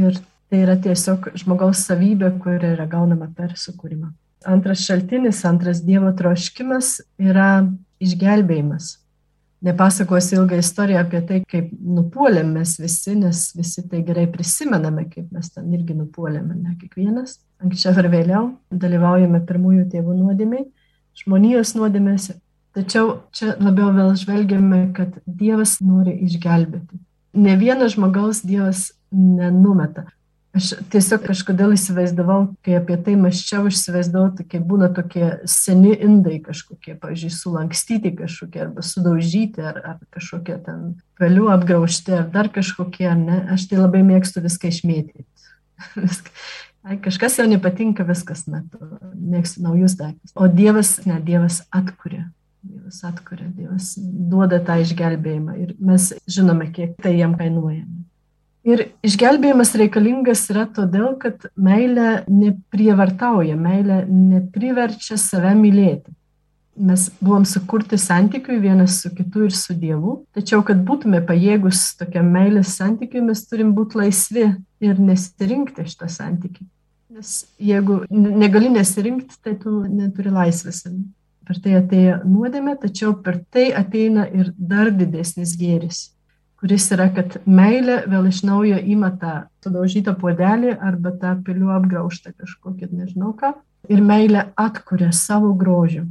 Ir 0.00 0.16
tai 0.48 0.62
yra 0.64 0.78
tiesiog 0.80 1.28
žmogaus 1.42 1.84
savybė, 1.84 2.32
kuri 2.40 2.72
yra 2.78 2.88
gaunama 2.88 3.28
per 3.36 3.58
sukūrimą. 3.60 4.08
Antras 4.48 4.86
šaltinis, 4.86 5.42
antras 5.44 5.82
Dievo 5.84 6.10
troškimas 6.16 6.98
yra 7.20 7.66
išgelbėjimas. 8.00 8.96
Nepasakosiu 9.66 10.38
ilgą 10.38 10.60
istoriją 10.62 11.02
apie 11.02 11.20
tai, 11.26 11.38
kaip 11.50 11.72
nupuolėm 11.74 12.52
mes 12.54 12.76
visi, 12.78 13.16
nes 13.18 13.40
visi 13.58 13.82
tai 13.90 14.04
gerai 14.06 14.28
prisimename, 14.30 15.08
kaip 15.10 15.32
mes 15.34 15.50
ten 15.50 15.66
irgi 15.74 15.96
nupuolėme, 15.98 16.54
ne 16.54 16.76
kiekvienas. 16.78 17.40
Anksčiau 17.64 17.98
ar 17.98 18.08
vėliau 18.12 18.44
dalyvaujame 18.70 19.42
pirmųjų 19.48 19.88
tėvų 19.96 20.14
nuodėmiai, 20.20 20.68
žmonijos 21.18 21.74
nuodėmėse. 21.74 22.38
Tačiau 22.78 23.16
čia 23.34 23.56
labiau 23.58 23.90
vėl 23.96 24.14
žvelgiame, 24.20 24.84
kad 24.94 25.16
Dievas 25.26 25.80
nori 25.82 26.14
išgelbėti. 26.28 27.00
Ne 27.34 27.56
vieno 27.58 27.88
žmogaus 27.90 28.44
Dievas 28.46 28.92
nenumeta. 29.10 30.06
Aš 30.58 30.72
tiesiog 30.90 31.22
kažkodėl 31.28 31.76
įsivaizdavau, 31.76 32.38
kai 32.66 32.78
apie 32.80 32.96
tai 33.06 33.14
maščiau, 33.20 33.68
įsivaizdavau, 33.70 34.32
tai 34.34 34.46
kai 34.50 34.58
būna 34.64 34.88
tokie 34.94 35.28
seni 35.46 35.92
indai 35.94 36.40
kažkokie, 36.42 36.96
pavyzdžiui, 36.98 37.30
sulankstyti 37.34 38.14
kažkokie, 38.18 38.64
arba 38.64 38.82
sudaužyti, 38.82 39.62
ar, 39.70 39.78
ar 39.92 40.00
kažkokie 40.14 40.56
ten 40.66 40.96
pelių 41.20 41.52
apgraužti, 41.54 42.16
ar 42.18 42.26
dar 42.34 42.50
kažkokie, 42.54 43.06
ar 43.12 43.20
ne. 43.20 43.38
Aš 43.54 43.68
tai 43.70 43.78
labai 43.78 44.02
mėgstu 44.08 44.42
viską 44.42 44.72
išmėtyti. 44.72 45.28
Kažkas 47.04 47.36
jau 47.38 47.44
nepatinka, 47.50 48.06
viskas 48.08 48.46
metu, 48.48 48.80
mėgstu 49.12 49.62
naujus 49.62 49.94
daiktus. 49.98 50.32
O 50.34 50.48
Dievas, 50.48 50.96
ne, 51.04 51.18
Dievas 51.22 51.60
atkuria. 51.74 52.30
Dievas 52.64 53.02
atkuria, 53.06 53.46
Dievas 53.54 53.92
duoda 53.98 54.58
tą 54.64 54.78
išgelbėjimą 54.82 55.56
ir 55.62 55.74
mes 55.78 56.10
žinome, 56.26 56.70
kiek 56.74 56.96
tai 57.02 57.18
jam 57.18 57.36
kainuoja. 57.38 57.84
Ir 58.68 58.82
išgelbėjimas 59.06 59.70
reikalingas 59.80 60.42
yra 60.52 60.66
todėl, 60.76 61.14
kad 61.20 61.46
meilė 61.56 62.24
neprievartauja, 62.28 63.56
meilė 63.56 64.02
nepriverčia 64.08 65.16
save 65.20 65.54
mylėti. 65.56 66.12
Mes 66.78 67.08
buvom 67.18 67.46
sukurti 67.48 67.98
santykiui 67.98 68.60
vienas 68.62 69.00
su 69.02 69.10
kitu 69.14 69.46
ir 69.48 69.54
su 69.56 69.74
Dievu, 69.74 70.18
tačiau, 70.36 70.60
kad 70.66 70.82
būtume 70.86 71.22
pajėgus 71.26 71.96
tokiam 71.98 72.28
meilės 72.34 72.76
santykiui, 72.78 73.24
mes 73.30 73.42
turim 73.48 73.72
būti 73.74 73.98
laisvi 74.02 74.44
ir 74.84 75.00
nesirinkti 75.02 75.86
šitą 75.88 76.10
santykį. 76.18 76.68
Nes 77.16 77.32
jeigu 77.70 78.02
negali 78.12 78.70
nesirinkti, 78.76 79.40
tai 79.42 79.56
tu 79.58 79.80
neturi 79.88 80.34
laisvės. 80.34 80.84
Per 81.48 81.64
tai 81.64 81.80
atėjo 81.80 82.20
nuodėmė, 82.28 82.76
tačiau 82.84 83.16
per 83.24 83.40
tai 83.50 83.70
ateina 83.72 84.28
ir 84.28 84.52
dar 84.54 84.92
didesnis 84.94 85.56
gėris 85.58 86.10
kuris 86.58 86.88
yra, 86.94 87.08
kad 87.14 87.38
meilė 87.46 88.02
vėl 88.10 88.28
iš 88.30 88.42
naujo 88.46 88.78
tą 89.20 89.34
sudaužytą 89.62 90.14
puodelį 90.18 90.76
arba 90.80 91.12
tą 91.14 91.36
pilių 91.46 91.70
apgraužtą 91.78 92.32
kažkokį, 92.34 92.90
nežinau 92.92 93.32
ką, 93.38 93.54
ir 93.88 94.02
meilė 94.02 94.48
atkuria 94.56 95.12
savo 95.12 95.54
grožių. 95.54 96.06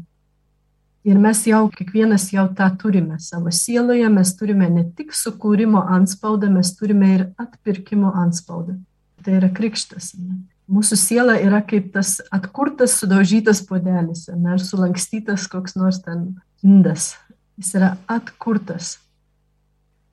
Ir 1.08 1.20
mes 1.24 1.39
jau, 1.48 1.70
kiekvienas 1.72 2.25
jau 2.34 2.50
tą 2.51 2.68
turime 2.80 3.16
savo 3.24 3.51
sieloje, 3.51 4.10
mes 4.12 4.34
turime 4.36 4.68
ne 4.68 4.84
tik 4.98 5.13
sukūrimo 5.16 5.86
anspaudą, 5.96 6.50
mes 6.51 6.74
turime 6.75 7.13
ir 7.13 7.24
atpirkimo 7.39 8.12
anspaudą. 8.12 8.75
Tai 9.24 9.38
yra 9.39 9.48
krikštas. 9.51 10.13
Ne? 10.20 10.42
Mūsų 10.68 10.98
siela 11.00 11.38
yra 11.39 11.62
kaip 11.63 11.94
tas 11.94 12.18
atkurtas, 12.34 12.98
sudaužytas 13.00 13.62
podelis, 13.63 14.25
ne, 14.27 14.51
ar 14.58 14.60
sulankstytas 14.60 15.48
koks 15.48 15.77
nors 15.80 16.01
ten 16.04 16.34
indas. 16.60 17.13
Jis 17.56 17.72
yra 17.80 17.94
atkurtas. 18.12 18.98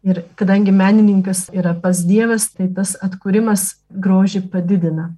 Ir 0.05 0.21
kadangi 0.37 0.73
menininkas 0.73 1.47
yra 1.57 1.73
pas 1.81 2.03
Dievas, 2.05 2.51
tai 2.53 2.69
tas 2.69 2.93
atkūrimas 3.01 3.71
grožį 3.89 4.43
padidina, 4.53 5.09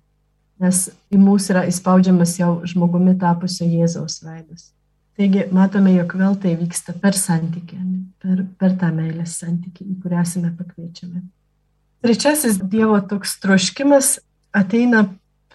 nes 0.62 0.86
į 1.10 1.18
mūsų 1.18 1.54
yra 1.56 1.64
įspaudžiamas 1.66 2.36
jau 2.38 2.52
žmogumi 2.70 3.16
tapusio 3.18 3.66
Jėzaus 3.66 4.20
veidas. 4.22 4.70
Taigi 5.16 5.46
matome, 5.50 5.94
jog 5.96 6.12
vėl 6.20 6.36
tai 6.38 6.52
vyksta 6.60 6.94
per 7.02 7.16
santykį, 7.18 7.80
per, 8.22 8.44
per 8.60 8.76
tą 8.78 8.92
meilės 8.94 9.38
santykį, 9.40 9.88
į 9.90 9.98
kurią 10.04 10.22
esame 10.22 10.52
pakviečiami. 10.54 11.22
Trečiasis 12.04 12.60
Dievo 12.60 13.00
toks 13.00 13.38
troškimas 13.42 14.18
ateina 14.54 15.06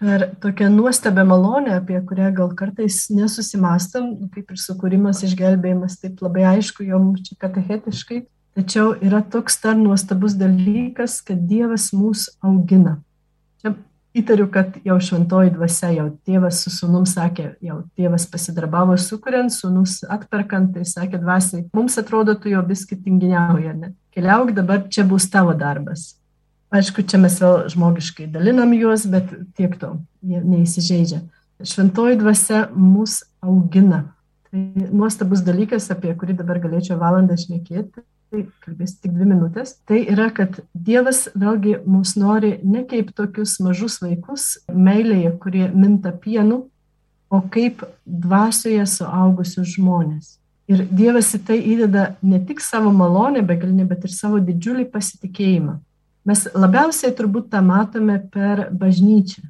per 0.01 0.25
tokią 0.41 0.67
nuostabią 0.73 1.23
malonę, 1.29 1.75
apie 1.77 2.01
kurią 2.01 2.33
gal 2.33 2.55
kartais 2.57 3.05
nesusimastam, 3.13 4.11
kaip 4.33 4.49
ir 4.49 4.59
sukūrimas, 4.59 5.21
išgelbėjimas, 5.27 5.99
taip 6.01 6.19
labai 6.25 6.47
aišku, 6.55 6.83
jau 6.89 6.99
čia 7.21 7.37
katechetiškai, 7.45 8.23
Tačiau 8.57 8.97
yra 8.99 9.21
toks 9.23 9.55
dar 9.63 9.77
nuostabus 9.79 10.35
dalykas, 10.35 11.21
kad 11.23 11.39
Dievas 11.47 11.91
mūsų 11.95 12.33
augina. 12.43 12.97
Čia 13.63 13.71
įtariu, 14.17 14.49
kad 14.51 14.75
jau 14.83 14.97
šventoji 14.99 15.53
dvasia, 15.55 15.93
jau 15.95 16.09
tėvas 16.27 16.59
su 16.65 16.73
sunum 16.73 17.05
sakė, 17.07 17.53
jau 17.63 17.79
tėvas 17.95 18.27
pasidarbavo 18.27 18.97
sukuriant, 18.99 19.53
sunus 19.55 20.01
atperkant, 20.03 20.73
tai 20.75 20.83
sakė 20.87 21.21
dvasiai, 21.23 21.67
mums 21.77 21.95
atrodo, 22.01 22.35
tu 22.35 22.51
jo 22.51 22.63
vis 22.67 22.83
kitinginiauja, 22.89 23.75
ne? 23.77 23.93
Keliauk 24.11 24.51
dabar, 24.57 24.83
čia 24.91 25.07
bus 25.07 25.29
tavo 25.31 25.55
darbas. 25.55 26.17
Aišku, 26.75 27.03
čia 27.07 27.19
mes 27.19 27.37
vėl 27.39 27.69
žmogiškai 27.71 28.27
dalinam 28.31 28.71
juos, 28.75 29.07
bet 29.11 29.31
tiek 29.55 29.73
to, 29.79 29.95
jie 30.23 30.43
neįsižeidžia. 30.43 31.23
Šventoji 31.67 32.19
dvasia 32.19 32.65
mus 32.75 33.21
augina. 33.43 34.09
Tai 34.51 34.87
nuostabus 34.91 35.43
dalykas, 35.47 35.87
apie 35.93 36.11
kurį 36.19 36.35
dabar 36.41 36.59
galėčiau 36.63 36.97
valandą 36.99 37.37
šnekėti 37.39 38.03
tai 38.31 38.45
kalbėsiu 38.63 38.99
tik 39.03 39.11
dvi 39.11 39.27
minutės, 39.27 39.73
tai 39.87 40.01
yra, 40.07 40.29
kad 40.31 40.61
Dievas 40.71 41.25
vėlgi 41.35 41.81
mus 41.83 42.15
nori 42.15 42.53
ne 42.63 42.85
kaip 42.87 43.11
tokius 43.17 43.57
mažus 43.63 43.99
vaikus 43.99 44.53
meilėje, 44.71 45.33
kurie 45.43 45.65
minta 45.75 46.13
pienu, 46.15 46.63
o 47.31 47.41
kaip 47.51 47.83
dvasioje 48.05 48.85
suaugusius 48.87 49.75
žmonės. 49.75 50.37
Ir 50.71 50.85
Dievas 50.87 51.33
į 51.35 51.41
tai 51.47 51.59
įdeda 51.73 52.05
ne 52.23 52.39
tik 52.47 52.63
savo 52.63 52.93
malonę 52.95 53.43
begalinę, 53.43 53.83
bet 53.89 54.07
ir 54.07 54.15
savo 54.15 54.39
didžiulį 54.39 54.87
pasitikėjimą. 54.93 55.79
Mes 56.27 56.47
labiausiai 56.55 57.11
turbūt 57.17 57.49
tą 57.51 57.59
matome 57.65 58.19
per 58.31 58.69
bažnyčią. 58.71 59.43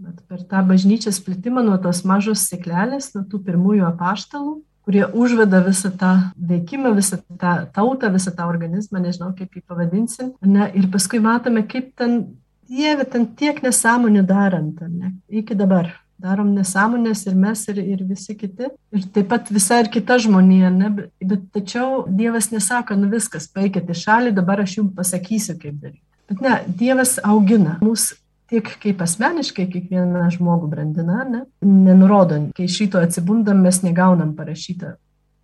Bet 0.00 0.20
per 0.28 0.40
tą 0.48 0.62
bažnyčios 0.64 1.20
plitimą 1.20 1.60
nuo 1.66 1.76
tos 1.82 2.02
mažos 2.08 2.46
seklelės, 2.48 3.10
nuo 3.12 3.26
tų 3.28 3.42
pirmųjų 3.44 3.84
apaštalų, 3.90 4.54
kurie 4.88 5.04
užveda 5.06 5.60
visą 5.66 5.90
tą 6.00 6.12
veikimą, 6.50 6.94
visą 6.96 7.18
tą 7.38 7.54
tautą, 7.74 8.08
visą 8.14 8.32
tą 8.36 8.46
organizmą, 8.48 9.02
nežinau 9.04 9.34
kaip 9.36 9.52
jį 9.54 9.62
pavadinsim. 9.68 10.32
Ne? 10.40 10.70
Ir 10.74 10.88
paskui 10.92 11.20
matome, 11.20 11.66
kaip 11.68 11.92
ten, 12.00 12.22
Dieve, 12.70 13.02
ten 13.02 13.24
tiek 13.34 13.56
nesąmonių 13.64 14.22
darant, 14.26 14.78
ne? 14.86 15.12
iki 15.28 15.56
dabar. 15.58 15.90
Darom 16.20 16.52
nesąmonės 16.52 17.24
ir 17.26 17.34
mes, 17.34 17.62
ir, 17.72 17.80
ir 17.80 18.04
visi 18.04 18.36
kiti. 18.36 18.68
Ir 18.92 19.06
taip 19.14 19.30
pat 19.32 19.48
visa 19.50 19.80
ir 19.80 19.88
kita 19.90 20.18
žmonija. 20.20 20.68
Ne? 20.70 20.90
Bet, 20.96 21.10
bet 21.24 21.46
tačiau 21.56 22.04
Dievas 22.06 22.50
nesako, 22.52 22.94
nu 23.00 23.08
viskas, 23.10 23.48
paikit 23.50 23.88
į 23.88 23.96
šalį, 24.02 24.34
dabar 24.36 24.62
aš 24.62 24.78
jums 24.78 24.94
pasakysiu, 24.98 25.56
kaip 25.58 25.80
daryti. 25.80 26.04
Bet 26.30 26.44
ne, 26.44 26.58
Dievas 26.78 27.16
augina 27.26 27.78
mūsų 27.82 28.19
tiek 28.50 28.72
kaip 28.82 29.04
asmeniškai 29.04 29.68
kiekvieną 29.70 30.26
žmogų 30.36 30.70
brandina, 30.72 31.22
ne? 31.28 31.44
nenurodo, 31.66 32.40
kai 32.56 32.66
šito 32.70 33.02
atsibundam, 33.02 33.62
mes 33.64 33.82
negaunam 33.86 34.34
parašytą. 34.38 34.96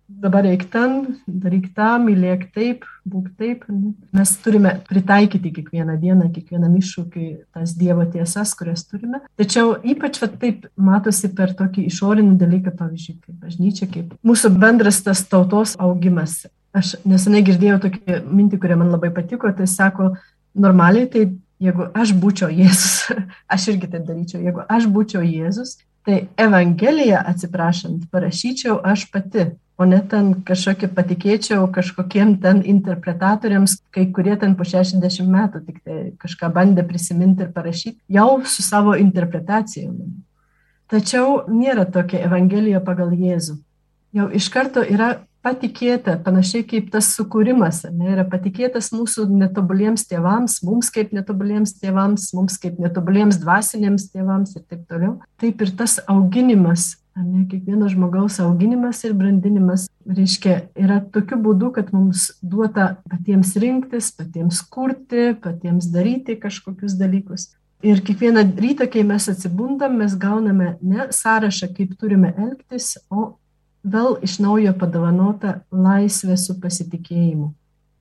Dabar 0.07 0.45
eik 0.47 0.61
ten, 0.71 1.17
daryk 1.27 1.65
tą, 1.75 1.97
mylėk 1.99 2.45
taip, 2.55 2.85
būk 3.03 3.25
taip. 3.35 3.65
Ne? 3.67 3.91
Mes 4.15 4.29
turime 4.39 4.77
pritaikyti 4.87 5.51
kiekvieną 5.57 5.97
dieną, 5.99 6.29
kiekvienam 6.31 6.77
iššūkiui 6.79 7.25
tas 7.51 7.73
Dievo 7.75 8.05
tiesas, 8.13 8.53
kurias 8.55 8.85
turime. 8.87 9.19
Tačiau 9.39 9.73
ypač 9.83 10.21
va, 10.23 10.29
taip 10.31 10.69
matosi 10.79 11.27
per 11.35 11.51
tokį 11.59 11.89
išorinį 11.89 12.37
dalyką, 12.39 12.71
pavyzdžiui, 12.79 13.17
kaip 13.25 13.41
bažnyčia, 13.43 13.89
kaip 13.91 14.15
mūsų 14.23 14.53
bendras 14.55 15.01
tas 15.03 15.25
tautos 15.27 15.75
augimas. 15.75 16.45
Aš 16.71 16.95
nesenai 17.03 17.43
girdėjau 17.43 17.81
tokį 17.89 18.21
mintį, 18.31 18.61
kurią 18.63 18.79
man 18.79 18.95
labai 18.95 19.11
patiko, 19.11 19.51
tai 19.51 19.67
sako, 19.67 20.13
normaliai 20.55 21.11
tai 21.11 21.27
jeigu 21.63 21.89
aš 21.97 22.13
būčiau 22.21 22.49
Jėzus, 22.53 23.13
aš 23.53 23.69
irgi 23.73 23.91
taip 23.91 24.07
daryčiau, 24.07 24.41
jeigu 24.43 24.65
aš 24.69 24.89
būčiau 24.93 25.23
Jėzus, 25.25 25.77
tai 26.07 26.27
Evangeliją 26.39 27.19
atsiprašant 27.33 28.05
parašyčiau 28.11 28.79
aš 28.85 29.07
pati, 29.11 29.49
o 29.77 29.85
ne 29.85 29.99
ten 30.09 30.31
kažkokį 30.47 30.89
patikėčiau 30.97 31.67
kažkokiem 31.73 32.37
ten 32.41 32.63
interpretatoriams, 32.65 33.75
kai 33.93 34.07
kurie 34.15 34.37
ten 34.39 34.55
po 34.57 34.65
60 34.65 35.27
metų 35.33 35.61
tik 35.67 35.81
tai 35.83 35.97
kažką 36.21 36.49
bandė 36.55 36.87
prisiminti 36.87 37.45
ir 37.45 37.51
parašyti, 37.53 37.99
jau 38.09 38.41
su 38.45 38.65
savo 38.65 38.95
interpretacijomis. 38.97 40.15
Tačiau 40.87 41.43
nėra 41.51 41.83
tokia 41.91 42.23
Evangelija 42.23 42.79
pagal 42.79 43.11
Jėzų. 43.11 43.57
Jau 44.15 44.29
iš 44.31 44.47
karto 44.49 44.81
yra 44.87 45.17
patikėta, 45.47 46.17
panašiai 46.23 46.65
kaip 46.67 46.91
tas 46.91 47.13
sukūrimas, 47.15 47.85
ne, 47.95 48.11
yra 48.15 48.25
patikėtas 48.27 48.91
mūsų 48.95 49.27
netobuliems 49.31 50.03
tėvams, 50.09 50.59
mums 50.67 50.91
kaip 50.93 51.13
netobuliems 51.15 51.77
tėvams, 51.79 52.29
mums 52.35 52.59
kaip 52.61 52.79
netobuliems 52.83 53.39
dvasiniams 53.43 54.09
tėvams 54.11 54.57
ir 54.57 54.65
taip 54.67 54.87
toliau. 54.91 55.17
Taip 55.39 55.63
ir 55.63 55.71
tas 55.79 55.97
auginimas, 56.11 56.97
ne, 57.15 57.45
kiekvieno 57.49 57.87
žmogaus 57.91 58.41
auginimas 58.43 59.03
ir 59.07 59.15
brandinimas, 59.17 59.87
reiškia, 60.19 60.57
yra 60.79 60.99
tokiu 61.13 61.39
būdu, 61.47 61.71
kad 61.77 61.93
mums 61.95 62.29
duota 62.43 62.97
patiems 63.11 63.55
rinktis, 63.61 64.11
patiems 64.17 64.61
kurti, 64.73 65.31
patiems 65.43 65.89
daryti 65.93 66.37
kažkokius 66.41 66.99
dalykus. 66.99 67.53
Ir 67.85 68.01
kiekvieną 68.01 68.41
rytą, 68.57 68.87
kai 68.89 69.03
mes 69.05 69.27
atsibundam, 69.29 69.99
mes 70.01 70.15
gauname 70.17 70.75
ne 70.81 71.11
sąrašą, 71.13 71.69
kaip 71.77 71.93
turime 72.01 72.33
elgtis, 72.33 72.95
o 73.13 73.35
vėl 73.91 74.17
iš 74.23 74.37
naujo 74.43 74.73
padovanota 74.77 75.61
laisvė 75.71 76.37
su 76.39 76.57
pasitikėjimu. 76.61 77.51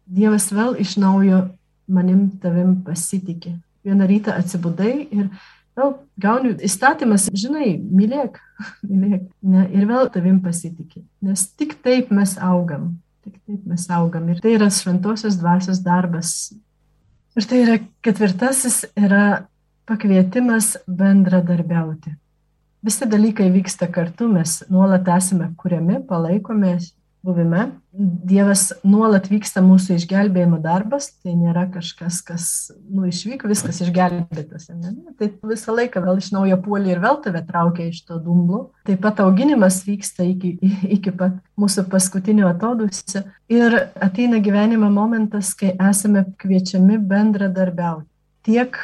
Dievas 0.06 0.50
vėl 0.54 0.76
iš 0.82 0.96
naujo 1.02 1.46
manim 1.86 2.28
tavim 2.42 2.76
pasitikė. 2.86 3.56
Vieną 3.86 4.08
rytą 4.10 4.34
atsibudai 4.34 5.06
ir 5.14 5.30
vėl 5.78 5.96
gauni 6.22 6.54
įstatymas, 6.66 7.28
žinai, 7.34 7.76
mylėk, 7.78 8.40
mylėk. 8.90 9.26
Ne, 9.42 9.66
ir 9.70 9.88
vėl 9.88 10.10
tavim 10.14 10.40
pasitikė. 10.44 11.04
Nes 11.26 11.48
tik 11.54 11.78
taip 11.86 12.12
mes 12.14 12.36
augam. 12.42 12.94
Tik 13.26 13.38
taip 13.38 13.66
mes 13.66 13.88
augam. 13.90 14.28
Ir 14.30 14.42
tai 14.42 14.54
yra 14.58 14.70
šventosios 14.70 15.38
dvasios 15.40 15.82
darbas. 15.86 16.52
Ir 17.36 17.46
tai 17.46 17.62
yra 17.64 17.80
ketvirtasis, 18.06 18.84
yra 18.96 19.46
pakvietimas 19.86 20.76
bendradarbiauti 20.86 22.14
visi 22.84 23.08
dalykai 23.08 23.48
vyksta 23.54 23.88
kartu, 23.92 24.28
mes 24.32 24.60
nuolat 24.72 25.08
esame 25.16 25.52
kuriami, 25.60 26.02
palaikome 26.08 26.76
buvime. 27.26 27.64
Dievas 28.28 28.68
nuolat 28.84 29.26
vyksta 29.30 29.62
mūsų 29.64 29.96
išgelbėjimo 29.96 30.58
darbas, 30.62 31.08
tai 31.24 31.32
nėra 31.34 31.64
kažkas, 31.72 32.20
kas, 32.26 32.48
nu, 32.92 33.06
išvyko, 33.08 33.48
viskas 33.50 33.80
išgelbėtas. 33.86 34.68
Ne? 34.76 34.92
Tai 35.18 35.30
visą 35.50 35.74
laiką 35.74 36.02
vėl 36.04 36.20
iš 36.20 36.28
naujo 36.34 36.58
puolį 36.66 36.92
ir 36.92 37.00
vėl 37.02 37.18
tave 37.24 37.42
traukia 37.48 37.88
iš 37.88 38.02
to 38.06 38.20
dumblų. 38.22 38.66
Taip 38.86 39.00
pat 39.04 39.22
auginimas 39.24 39.80
vyksta 39.88 40.26
iki, 40.28 40.54
iki 40.98 41.14
pat 41.16 41.40
mūsų 41.58 41.86
paskutinio 41.92 42.50
atodusio. 42.52 43.24
Ir 43.52 43.78
ateina 44.02 44.42
gyvenimo 44.44 44.92
momentas, 44.92 45.54
kai 45.56 45.72
esame 45.74 46.26
kviečiami 46.42 47.00
bendradarbiauti. 47.00 48.10
Tiek 48.46 48.76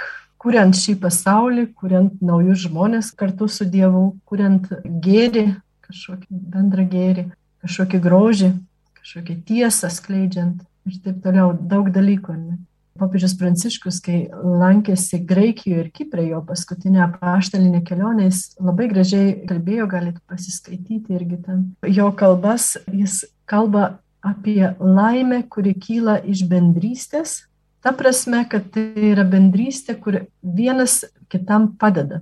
kuriant 0.42 0.74
šį 0.74 0.96
pasaulį, 1.04 1.68
kuriant 1.78 2.18
naujus 2.24 2.64
žmonės 2.66 3.12
kartu 3.14 3.46
su 3.50 3.66
Dievu, 3.68 4.16
kuriant 4.26 4.66
gėrį, 5.04 5.46
kažkokį 5.86 6.42
bendrą 6.54 6.86
gėrį, 6.90 7.28
kažkokį 7.62 8.02
grožį, 8.02 8.50
kažkokią 8.98 9.38
tiesą 9.46 9.90
skleidžiant 9.92 10.62
ir 10.88 11.00
taip 11.04 11.22
toliau, 11.22 11.52
daug 11.54 11.90
dalykų. 11.94 12.36
Ne? 12.38 12.58
Popiežius 12.98 13.32
Pranciškus, 13.40 14.02
kai 14.04 14.26
lankėsi 14.32 15.22
Graikijoje 15.24 15.86
ir 15.86 15.88
Kiprė, 15.94 16.26
jo 16.34 16.42
paskutinę 16.44 17.06
apaštalinę 17.06 17.80
kelionę, 17.86 18.26
jis 18.28 18.42
labai 18.60 18.90
gražiai 18.90 19.30
kalbėjo, 19.48 19.86
galite 19.88 20.20
pasiskaityti 20.28 21.16
irgi 21.16 21.38
ten. 21.46 21.62
Jo 21.88 22.10
kalbas, 22.12 22.74
jis 22.92 23.22
kalba 23.48 23.96
apie 24.22 24.74
laimę, 24.78 25.40
kuri 25.50 25.72
kyla 25.78 26.18
iš 26.28 26.44
bendrystės, 26.50 27.40
Ta 27.82 27.92
prasme, 27.92 28.44
kad 28.48 28.68
tai 28.74 29.10
yra 29.10 29.24
bendrystė, 29.26 29.96
kur 29.98 30.20
vienas 30.42 31.02
kitam 31.32 31.72
padeda. 31.78 32.20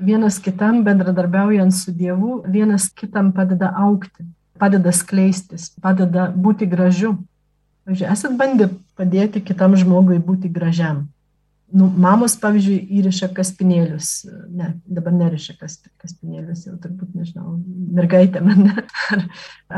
Vienas 0.00 0.40
kitam 0.42 0.82
bendradarbiaujant 0.86 1.74
su 1.76 1.92
Dievu, 1.94 2.40
vienas 2.46 2.88
kitam 2.90 3.32
padeda 3.32 3.72
aukti. 3.76 4.26
padeda 4.60 4.92
skleistis, 4.92 5.70
padeda 5.80 6.26
būti 6.36 6.66
gražiu. 6.68 7.14
Pavyzdžiui, 7.86 8.08
esat 8.12 8.34
bandę 8.36 8.66
padėti 8.92 9.40
kitam 9.40 9.72
žmogui 9.72 10.18
būti 10.20 10.50
gražiam 10.52 11.06
nu, 11.72 11.86
mamos, 12.00 12.34
pavyzdžiui, 12.40 12.78
įriša 13.00 13.30
kaspinėlius, 13.34 14.10
ne, 14.50 14.72
dabar 14.90 15.14
neriša 15.14 15.54
kaspinėlius, 15.60 16.64
jau 16.66 16.74
turbūt, 16.80 17.12
nežinau, 17.16 17.56
mergaitė 17.96 18.42
man 18.44 18.70
ar 19.14 19.24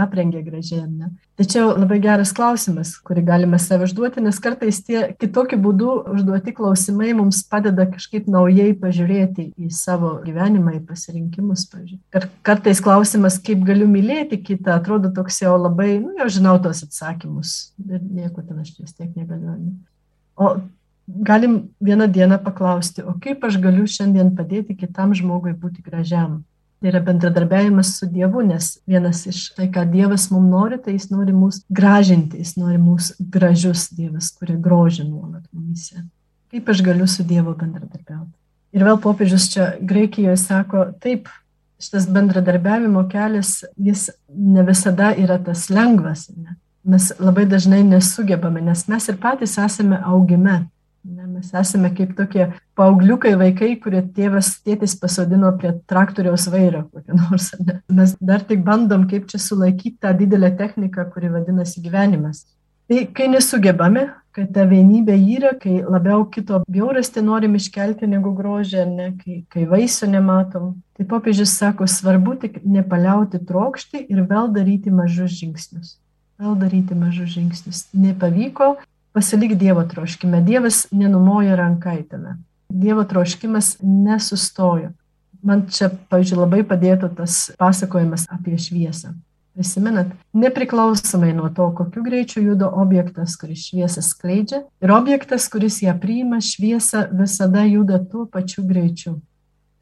aprengė 0.04 0.42
gražiai, 0.46 0.86
ne. 0.88 1.12
Tačiau 1.40 1.72
labai 1.74 1.98
geras 2.04 2.32
klausimas, 2.36 2.94
kurį 3.04 3.24
galime 3.28 3.60
save 3.62 3.88
užduoti, 3.88 4.22
nes 4.24 4.38
kartais 4.42 4.82
tie 4.86 5.04
kitokiu 5.18 5.58
būdu 5.62 5.94
užduoti 6.12 6.54
klausimai 6.56 7.14
mums 7.18 7.42
padeda 7.48 7.86
kažkaip 7.90 8.28
naujai 8.30 8.72
pažiūrėti 8.78 9.48
į 9.56 9.70
savo 9.74 10.14
gyvenimą, 10.26 10.76
į 10.78 10.82
pasirinkimus. 10.88 11.64
Pavyzdžiui. 11.72 12.28
Kartais 12.46 12.82
klausimas, 12.84 13.40
kaip 13.42 13.64
galiu 13.66 13.88
mylėti 13.90 14.40
kitą, 14.44 14.76
atrodo 14.78 15.12
toks 15.14 15.40
jau 15.42 15.56
labai, 15.56 15.96
nu, 16.02 16.14
jau 16.20 16.28
žinau 16.38 16.58
tos 16.62 16.84
atsakymus 16.86 17.72
ir 17.88 18.02
nieko 18.02 18.44
ten 18.44 18.60
aš 18.62 18.76
vis 18.78 18.94
tiek 18.94 19.10
negaliu. 19.16 19.56
Ne. 19.56 19.74
O 20.36 20.54
galim 21.26 21.68
vieną 21.80 22.06
dieną 22.12 22.38
paklausti, 22.44 23.02
o 23.02 23.14
kaip 23.20 23.44
aš 23.44 23.58
galiu 23.60 23.86
šiandien 23.86 24.32
padėti 24.36 24.76
kitam 24.78 25.14
žmogui 25.14 25.54
būti 25.58 25.84
gražiam. 25.84 26.42
Tai 26.82 26.90
yra 26.90 26.98
bendradarbiavimas 27.06 27.92
su 27.98 28.08
Dievu, 28.10 28.42
nes 28.42 28.72
vienas 28.90 29.20
iš 29.30 29.52
tai, 29.54 29.68
ką 29.70 29.84
Dievas 29.92 30.30
mums 30.32 30.50
nori, 30.50 30.80
tai 30.82 30.96
jis 30.96 31.12
nori 31.12 31.34
mus 31.34 31.60
gražinti, 31.70 32.40
jis 32.42 32.56
nori 32.58 32.78
mus 32.82 33.12
gražius 33.20 33.86
Dievas, 33.94 34.32
kurie 34.34 34.56
grožia 34.58 35.04
nuolat 35.06 35.44
mumise. 35.52 36.02
Kaip 36.50 36.68
aš 36.68 36.82
galiu 36.82 37.06
su 37.06 37.22
Dievu 37.22 37.54
bendradarbiauti? 37.54 38.34
Ir 38.72 38.82
vėl 38.88 38.98
popiežius 39.04 39.46
čia 39.52 39.68
Graikijoje 39.78 40.40
sako, 40.40 40.88
taip, 41.00 41.28
šitas 41.82 42.08
bendradarbiavimo 42.10 43.04
kelias, 43.12 43.62
jis 43.76 44.08
ne 44.28 44.64
visada 44.66 45.12
yra 45.18 45.38
tas 45.44 45.68
lengvas. 45.70 46.28
Ne? 46.36 46.56
Mes 46.82 47.12
labai 47.20 47.46
dažnai 47.46 47.82
nesugebame, 47.86 48.62
nes 48.64 48.86
mes 48.90 49.08
ir 49.08 49.18
patys 49.22 49.58
esame 49.60 50.00
augime. 50.02 50.64
Ne, 51.02 51.24
mes 51.26 51.48
esame 51.58 51.88
kaip 51.96 52.12
tokie 52.14 52.44
paaugliukai 52.78 53.32
vaikai, 53.34 53.72
kurie 53.82 54.04
tėvas, 54.14 54.52
tėtis 54.62 54.94
pasodino 55.00 55.50
prie 55.58 55.72
traktoriaus 55.90 56.46
vairo 56.52 56.84
kokio 56.92 57.16
nors. 57.18 57.48
Ne. 57.58 57.80
Mes 57.90 58.12
dar 58.22 58.44
tik 58.46 58.62
bandom, 58.62 59.08
kaip 59.10 59.26
čia 59.30 59.40
sulaikyti 59.42 59.98
tą 60.02 60.12
didelę 60.18 60.52
techniką, 60.60 61.08
kuri 61.10 61.32
vadinasi 61.32 61.82
gyvenimas. 61.82 62.44
Tai 62.86 63.00
kai 63.18 63.26
nesugebame, 63.32 64.04
kai 64.36 64.44
ta 64.54 64.62
vienybė 64.68 65.16
yra, 65.34 65.52
kai 65.58 65.80
labiau 65.82 66.22
kito 66.30 66.62
bjaurasti 66.70 67.22
norim 67.26 67.58
iškelti 67.58 68.06
negu 68.06 68.30
grožį, 68.38 68.86
ne, 68.92 69.08
kai, 69.18 69.40
kai 69.50 69.66
vaisių 69.70 70.10
nematom, 70.14 70.70
tai 70.94 71.08
popiežius 71.08 71.56
sako, 71.58 71.90
svarbu 71.90 72.36
tik 72.44 72.62
nepaliauti 72.62 73.42
trokšti 73.48 74.06
ir 74.06 74.22
vėl 74.30 74.54
daryti 74.54 74.94
mažus 74.94 75.34
žingsnius. 75.40 75.96
Vėl 76.38 76.54
daryti 76.62 76.94
mažus 76.98 77.34
žingsnius. 77.34 77.84
Nepavyko, 77.94 78.76
pasilik 79.12 79.54
Dievo 79.58 79.84
troškime. 79.88 80.40
Dievas 80.44 80.86
nenumoja 80.92 81.56
ranką 81.56 81.96
į 82.00 82.06
tave. 82.10 82.36
Dievo 82.72 83.04
troškimas 83.04 83.76
nesustojo. 83.82 84.92
Man 85.42 85.66
čia, 85.70 85.90
pavyzdžiui, 86.10 86.38
labai 86.38 86.62
padėtų 86.66 87.10
tas 87.18 87.50
pasakojimas 87.58 88.28
apie 88.30 88.54
šviesą. 88.60 89.12
Prisimenat, 89.52 90.14
nepriklausomai 90.32 91.34
nuo 91.36 91.50
to, 91.52 91.66
kokiu 91.76 92.00
greičiu 92.06 92.40
juda 92.40 92.70
objektas, 92.70 93.34
kuris 93.36 93.66
šviesą 93.66 94.00
skleidžia, 94.06 94.62
ir 94.80 94.92
objektas, 94.94 95.50
kuris 95.52 95.82
ją 95.82 95.92
priima, 96.00 96.38
šviesa 96.40 97.04
visada 97.12 97.66
juda 97.68 97.98
tuo 98.00 98.24
pačiu 98.24 98.64
greičiu. 98.64 99.18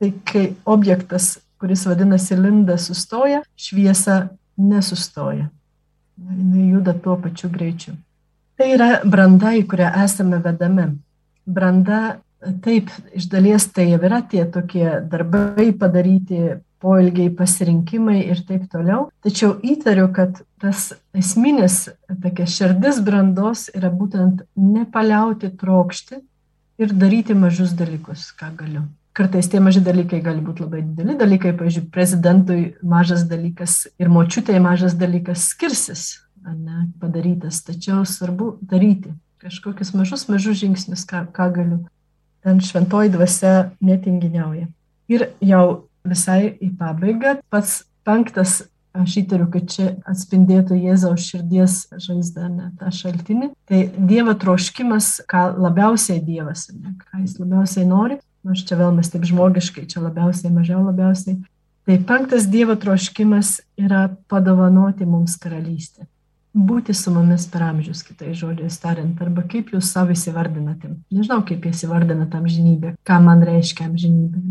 Tai 0.01 0.11
kai 0.27 0.45
objektas, 0.65 1.37
kuris 1.61 1.85
vadinasi 1.87 2.41
linda, 2.41 2.79
sustoja, 2.81 3.45
šviesa 3.55 4.33
nesustoja. 4.59 5.51
Jis 6.19 6.71
juda 6.73 6.97
tuo 6.97 7.21
pačiu 7.21 7.53
greičiu. 7.53 7.95
Tai 8.61 8.67
yra 8.75 8.89
branda, 9.09 9.55
į 9.57 9.63
kurią 9.71 9.87
esame 10.03 10.37
vedami. 10.45 10.83
Branda, 11.49 12.19
taip, 12.61 12.91
iš 13.17 13.31
dalies 13.33 13.65
tai 13.73 13.87
yra 13.97 14.19
tie 14.21 14.43
tokie 14.53 14.99
darbai 15.09 15.71
padaryti, 15.81 16.59
poilgiai, 16.85 17.31
pasirinkimai 17.39 18.19
ir 18.21 18.45
taip 18.45 18.67
toliau. 18.69 19.07
Tačiau 19.25 19.55
įtariu, 19.65 20.11
kad 20.13 20.43
tas 20.61 20.91
esminis, 21.17 21.87
tokia 22.21 22.45
širdis 22.45 23.01
brandos 23.05 23.71
yra 23.73 23.89
būtent 23.89 24.45
nepaliauti 24.61 25.55
trokšti 25.57 26.21
ir 26.85 26.93
daryti 26.93 27.33
mažus 27.33 27.73
dalykus, 27.73 28.29
ką 28.37 28.53
galiu. 28.61 28.85
Kartais 29.17 29.49
tie 29.49 29.65
maži 29.65 29.81
dalykai 29.81 30.21
gali 30.21 30.45
būti 30.45 30.67
labai 30.67 30.85
dideli 30.85 31.17
dalykai, 31.17 31.57
pavyzdžiui, 31.57 31.89
prezidentui 31.97 32.75
mažas 32.85 33.25
dalykas 33.29 33.87
ir 33.97 34.13
močiutėje 34.13 34.61
mažas 34.69 35.01
dalykas 35.01 35.49
skirsis 35.55 36.11
ne, 36.45 36.87
padarytas, 37.01 37.63
tačiau 37.67 38.05
svarbu 38.09 38.57
daryti 38.63 39.13
kažkokius 39.41 39.95
mažus, 39.97 40.27
mažus 40.29 40.61
žingsnius, 40.61 41.07
ką, 41.09 41.25
ką 41.33 41.49
galiu. 41.55 41.79
Ten 42.45 42.61
šventoji 42.65 43.13
dvasia 43.13 43.71
netinginiauja. 43.85 44.69
Ir 45.13 45.31
jau 45.45 45.87
visai 46.07 46.57
į 46.61 46.71
pabaigą, 46.81 47.39
pats 47.53 47.83
penktas, 48.07 48.63
aš 48.97 49.21
įtariu, 49.23 49.47
kad 49.53 49.69
čia 49.71 49.87
atspindėtų 50.09 50.79
Jėzaus 50.81 51.29
širdies 51.29 51.77
žaizdą, 51.95 52.49
ne 52.53 52.71
tą 52.81 52.93
šaltinį. 52.95 53.53
Tai 53.69 53.83
Dievo 54.11 54.35
troškimas, 54.41 55.21
ką 55.31 55.47
labiausiai 55.61 56.21
Dievas, 56.25 56.69
ne, 56.75 56.97
ką 57.01 57.23
jis 57.25 57.39
labiausiai 57.41 57.87
nori, 57.89 58.21
nors 58.45 58.65
čia 58.67 58.81
vėl 58.81 58.97
mes 58.97 59.13
taip 59.13 59.27
žmogiškai, 59.29 59.87
čia 59.89 60.05
labiausiai, 60.05 60.53
mažiau 60.53 60.83
labiausiai. 60.89 61.39
Tai 61.89 62.01
penktas 62.09 62.49
Dievo 62.51 62.77
troškimas 62.81 63.61
yra 63.81 64.09
padovanoti 64.29 65.09
mums 65.09 65.39
karalystę 65.41 66.10
būti 66.55 66.95
su 66.97 67.13
mumis 67.15 67.47
per 67.51 67.63
amžius, 67.69 68.03
kitai 68.07 68.35
žodžiais 68.35 68.79
tariant, 68.83 69.21
arba 69.23 69.45
kaip 69.47 69.71
jūs 69.75 69.93
savo 69.93 70.15
įsivardinate. 70.17 70.91
Nežinau, 71.15 71.45
kaip 71.47 71.67
jūs 71.69 71.85
įvardinate 71.87 72.41
amžinybę, 72.41 72.95
ką 73.07 73.21
man 73.25 73.45
reiškia 73.47 73.87
amžinybė. 73.87 74.43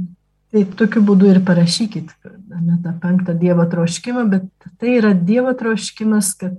Tai 0.49 0.63
tokiu 0.79 1.03
būdu 1.05 1.27
ir 1.29 1.39
parašykit 1.45 2.09
ne, 2.25 2.77
tą 2.81 2.95
penktą 3.01 3.35
Dievo 3.37 3.67
troškimą, 3.69 4.25
bet 4.31 4.69
tai 4.81 4.95
yra 4.97 5.11
Dievo 5.13 5.53
troškimas, 5.53 6.31
kad 6.39 6.55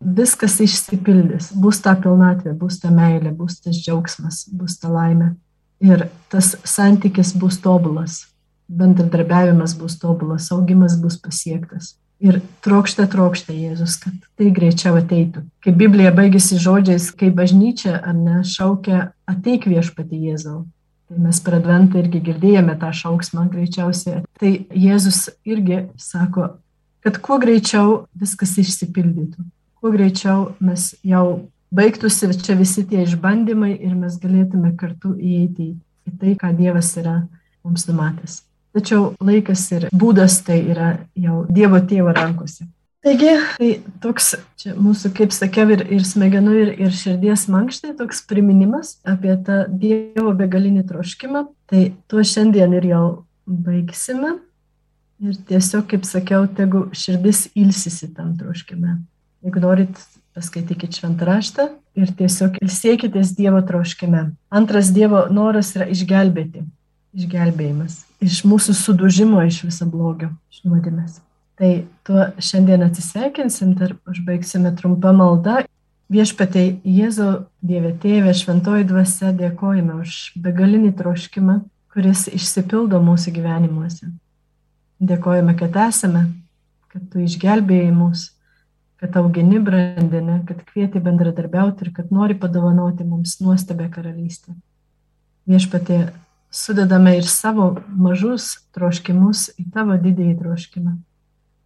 viskas 0.00 0.58
išsipildys, 0.60 1.52
bus 1.56 1.80
ta 1.84 1.94
pilnatvė, 1.96 2.52
bus 2.56 2.80
ta 2.82 2.90
meilė, 2.92 3.32
bus 3.36 3.60
tas 3.60 3.78
džiaugsmas, 3.80 4.44
bus 4.52 4.76
ta 4.80 4.92
laimė. 4.92 5.34
Ir 5.80 6.10
tas 6.28 6.52
santykis 6.68 7.32
bus 7.40 7.56
tobulas, 7.64 8.26
bendradarbiavimas 8.68 9.72
bus 9.78 9.96
tobulas, 10.00 10.50
augimas 10.52 10.98
bus 11.00 11.16
pasiektas. 11.20 11.94
Ir 12.20 12.42
trokšta, 12.60 13.06
trokšta 13.08 13.54
Jėzus, 13.56 13.94
kad 14.02 14.12
tai 14.36 14.50
greičiau 14.52 14.98
ateitų. 15.00 15.40
Kai 15.64 15.72
Biblija 15.72 16.10
baigėsi 16.12 16.58
žodžiais, 16.60 17.08
kai 17.16 17.30
bažnyčia 17.32 17.94
ar 17.96 18.16
ne 18.16 18.42
šaukia 18.44 19.06
ateik 19.30 19.64
viešpati 19.70 20.18
Jėzau. 20.28 20.66
Tai 21.08 21.22
mes 21.24 21.40
per 21.40 21.56
adventą 21.56 22.02
irgi 22.02 22.20
girdėjome 22.28 22.76
tą 22.82 22.90
šauksmą 22.94 23.46
greičiausiai. 23.54 24.20
Tai 24.36 24.50
Jėzus 24.76 25.30
irgi 25.48 25.86
sako, 25.96 26.50
kad 27.00 27.16
kuo 27.24 27.40
greičiau 27.40 28.04
viskas 28.20 28.52
išsipildytų. 28.60 29.46
Kuo 29.80 29.94
greičiau 29.96 30.52
mes 30.60 30.92
jau 31.00 31.48
baigtųsi 31.72 32.28
čia 32.36 32.58
visi 32.58 32.84
tie 32.84 33.06
išbandymai 33.06 33.72
ir 33.80 33.96
mes 33.96 34.20
galėtume 34.20 34.74
kartu 34.76 35.16
įeiti 35.16 35.72
į 36.04 36.16
tai, 36.20 36.36
ką 36.36 36.52
Dievas 36.58 36.92
yra 37.00 37.22
mums 37.64 37.88
numatęs. 37.88 38.42
Tačiau 38.76 39.14
laikas 39.18 39.64
ir 39.74 39.88
būdas 39.90 40.40
tai 40.46 40.60
yra 40.70 40.92
jau 41.18 41.44
Dievo 41.50 41.80
tėvo 41.82 42.12
rankose. 42.14 42.68
Taigi, 43.00 43.30
tai 43.56 43.70
toks 44.04 44.34
čia 44.60 44.74
mūsų, 44.76 45.14
kaip 45.16 45.32
sakiau, 45.32 45.70
ir, 45.72 45.86
ir 45.88 46.02
smegenų, 46.04 46.52
ir, 46.60 46.70
ir 46.84 46.92
širdies 46.92 47.46
mankštai, 47.48 47.94
toks 47.96 48.20
priminimas 48.28 48.98
apie 49.08 49.32
tą 49.46 49.62
Dievo 49.72 50.34
begalinį 50.36 50.84
troškimą. 50.90 51.46
Tai 51.70 51.82
tuo 52.12 52.24
šiandien 52.26 52.76
ir 52.76 52.90
jau 52.90 53.04
baigsime. 53.48 54.36
Ir 55.24 55.38
tiesiog, 55.48 55.86
kaip 55.88 56.04
sakiau, 56.08 56.44
tegu 56.56 56.86
širdis 56.96 57.46
ilsisi 57.56 58.10
tam 58.12 58.34
troškime. 58.36 58.98
Jeigu 59.44 59.64
norit, 59.64 59.96
paskaitykite 60.36 61.00
šventą 61.00 61.26
raštą 61.28 61.66
ir 61.96 62.12
tiesiog 62.16 62.60
ilsėkitės 62.60 63.32
Dievo 63.36 63.64
troškime. 63.64 64.26
Antras 64.52 64.92
Dievo 64.92 65.24
noras 65.32 65.72
yra 65.76 65.88
išgelbėti. 65.88 66.66
Išgelbėjimas 67.16 68.04
iš 68.20 68.44
mūsų 68.44 68.76
sudužimo 68.76 69.40
iš 69.48 69.64
viso 69.64 69.88
blogio, 69.88 70.30
iš 70.52 70.62
nuodėmės. 70.68 71.18
Tai 71.60 71.70
tuo 72.06 72.28
šiandien 72.40 72.84
atsisveikinsim 72.86 73.74
ir 73.80 73.96
užbaigsime 74.08 74.72
trumpą 74.76 75.12
maldą. 75.16 75.60
Viešpatai 76.10 76.80
Jėzau, 76.84 77.46
Dieve 77.62 77.92
Tėve, 78.02 78.32
Šventoji 78.34 78.86
Dvasia, 78.88 79.30
dėkojame 79.36 80.00
už 80.02 80.32
begalinį 80.42 80.90
troškimą, 80.98 81.60
kuris 81.94 82.26
išsipildo 82.32 82.98
mūsų 83.04 83.34
gyvenimuose. 83.36 84.10
Dėkojame, 85.00 85.54
kad 85.60 85.76
esame, 85.86 86.24
kad 86.90 87.04
tu 87.12 87.22
išgelbėjai 87.22 87.92
mus, 87.94 88.32
kad 89.00 89.14
augini 89.20 89.60
brandinę, 89.62 90.40
kad 90.48 90.64
kvieti 90.66 91.00
bendradarbiauti 91.00 91.86
ir 91.86 91.92
kad 91.94 92.10
nori 92.12 92.34
padovanoti 92.34 93.06
mums 93.06 93.38
nuostabę 93.44 93.86
karalystę. 93.94 94.56
Viešpatie, 95.48 96.08
sudedame 96.50 97.16
ir 97.18 97.26
savo 97.26 97.72
mažus 97.88 98.52
troškimus 98.74 99.48
į 99.58 99.70
tavo 99.74 99.96
didįjį 99.98 100.36
troškimą. 100.42 100.94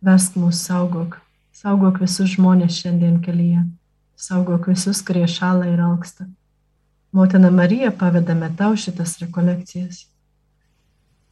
Vesk 0.05 0.37
mūsų 0.37 0.61
saugok, 0.61 1.21
Saugok 1.55 2.01
visus 2.03 2.33
žmonės 2.35 2.81
šiandien 2.81 3.21
kelyje. 3.23 3.61
Saugok 4.19 4.67
visus, 4.73 4.99
kurie 5.07 5.25
šalą 5.31 5.69
ir 5.71 5.83
alksta. 5.87 6.27
Motina 7.15 7.51
Marija 7.55 7.93
pavedame 7.95 8.49
tau 8.59 8.75
šitas 8.75 9.15
rekolekcijas. 9.23 10.01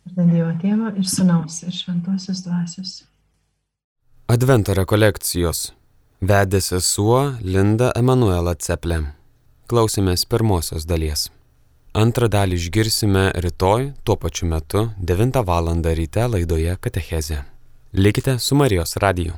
Ir 0.07 0.23
Dievo 0.31 0.53
tėvo 0.63 0.93
ir 0.95 1.11
sunaus 1.11 1.59
ir 1.67 1.75
šventosios 1.75 2.45
dvasios. 2.47 2.95
Advento 4.31 4.79
rekolekcijos. 4.79 5.73
Vedė 6.23 6.63
sesuo 6.63 7.21
Linda 7.43 7.91
Emanuela 7.99 8.55
Ceplė. 8.55 9.03
Klausėmės 9.67 10.23
pirmosios 10.31 10.87
dalies. 10.87 11.29
Antrą 11.93 12.25
dalį 12.33 12.57
išgirsime 12.57 13.23
rytoj 13.45 13.91
tuo 14.01 14.15
pačiu 14.17 14.47
metu 14.49 14.87
9 14.97 15.43
val. 15.45 15.67
ryte 15.85 16.25
laidoje 16.27 16.77
Katecheze. 16.81 17.43
Likite 17.93 18.39
su 18.39 18.55
Marijos 18.55 18.97
radiju. 18.97 19.33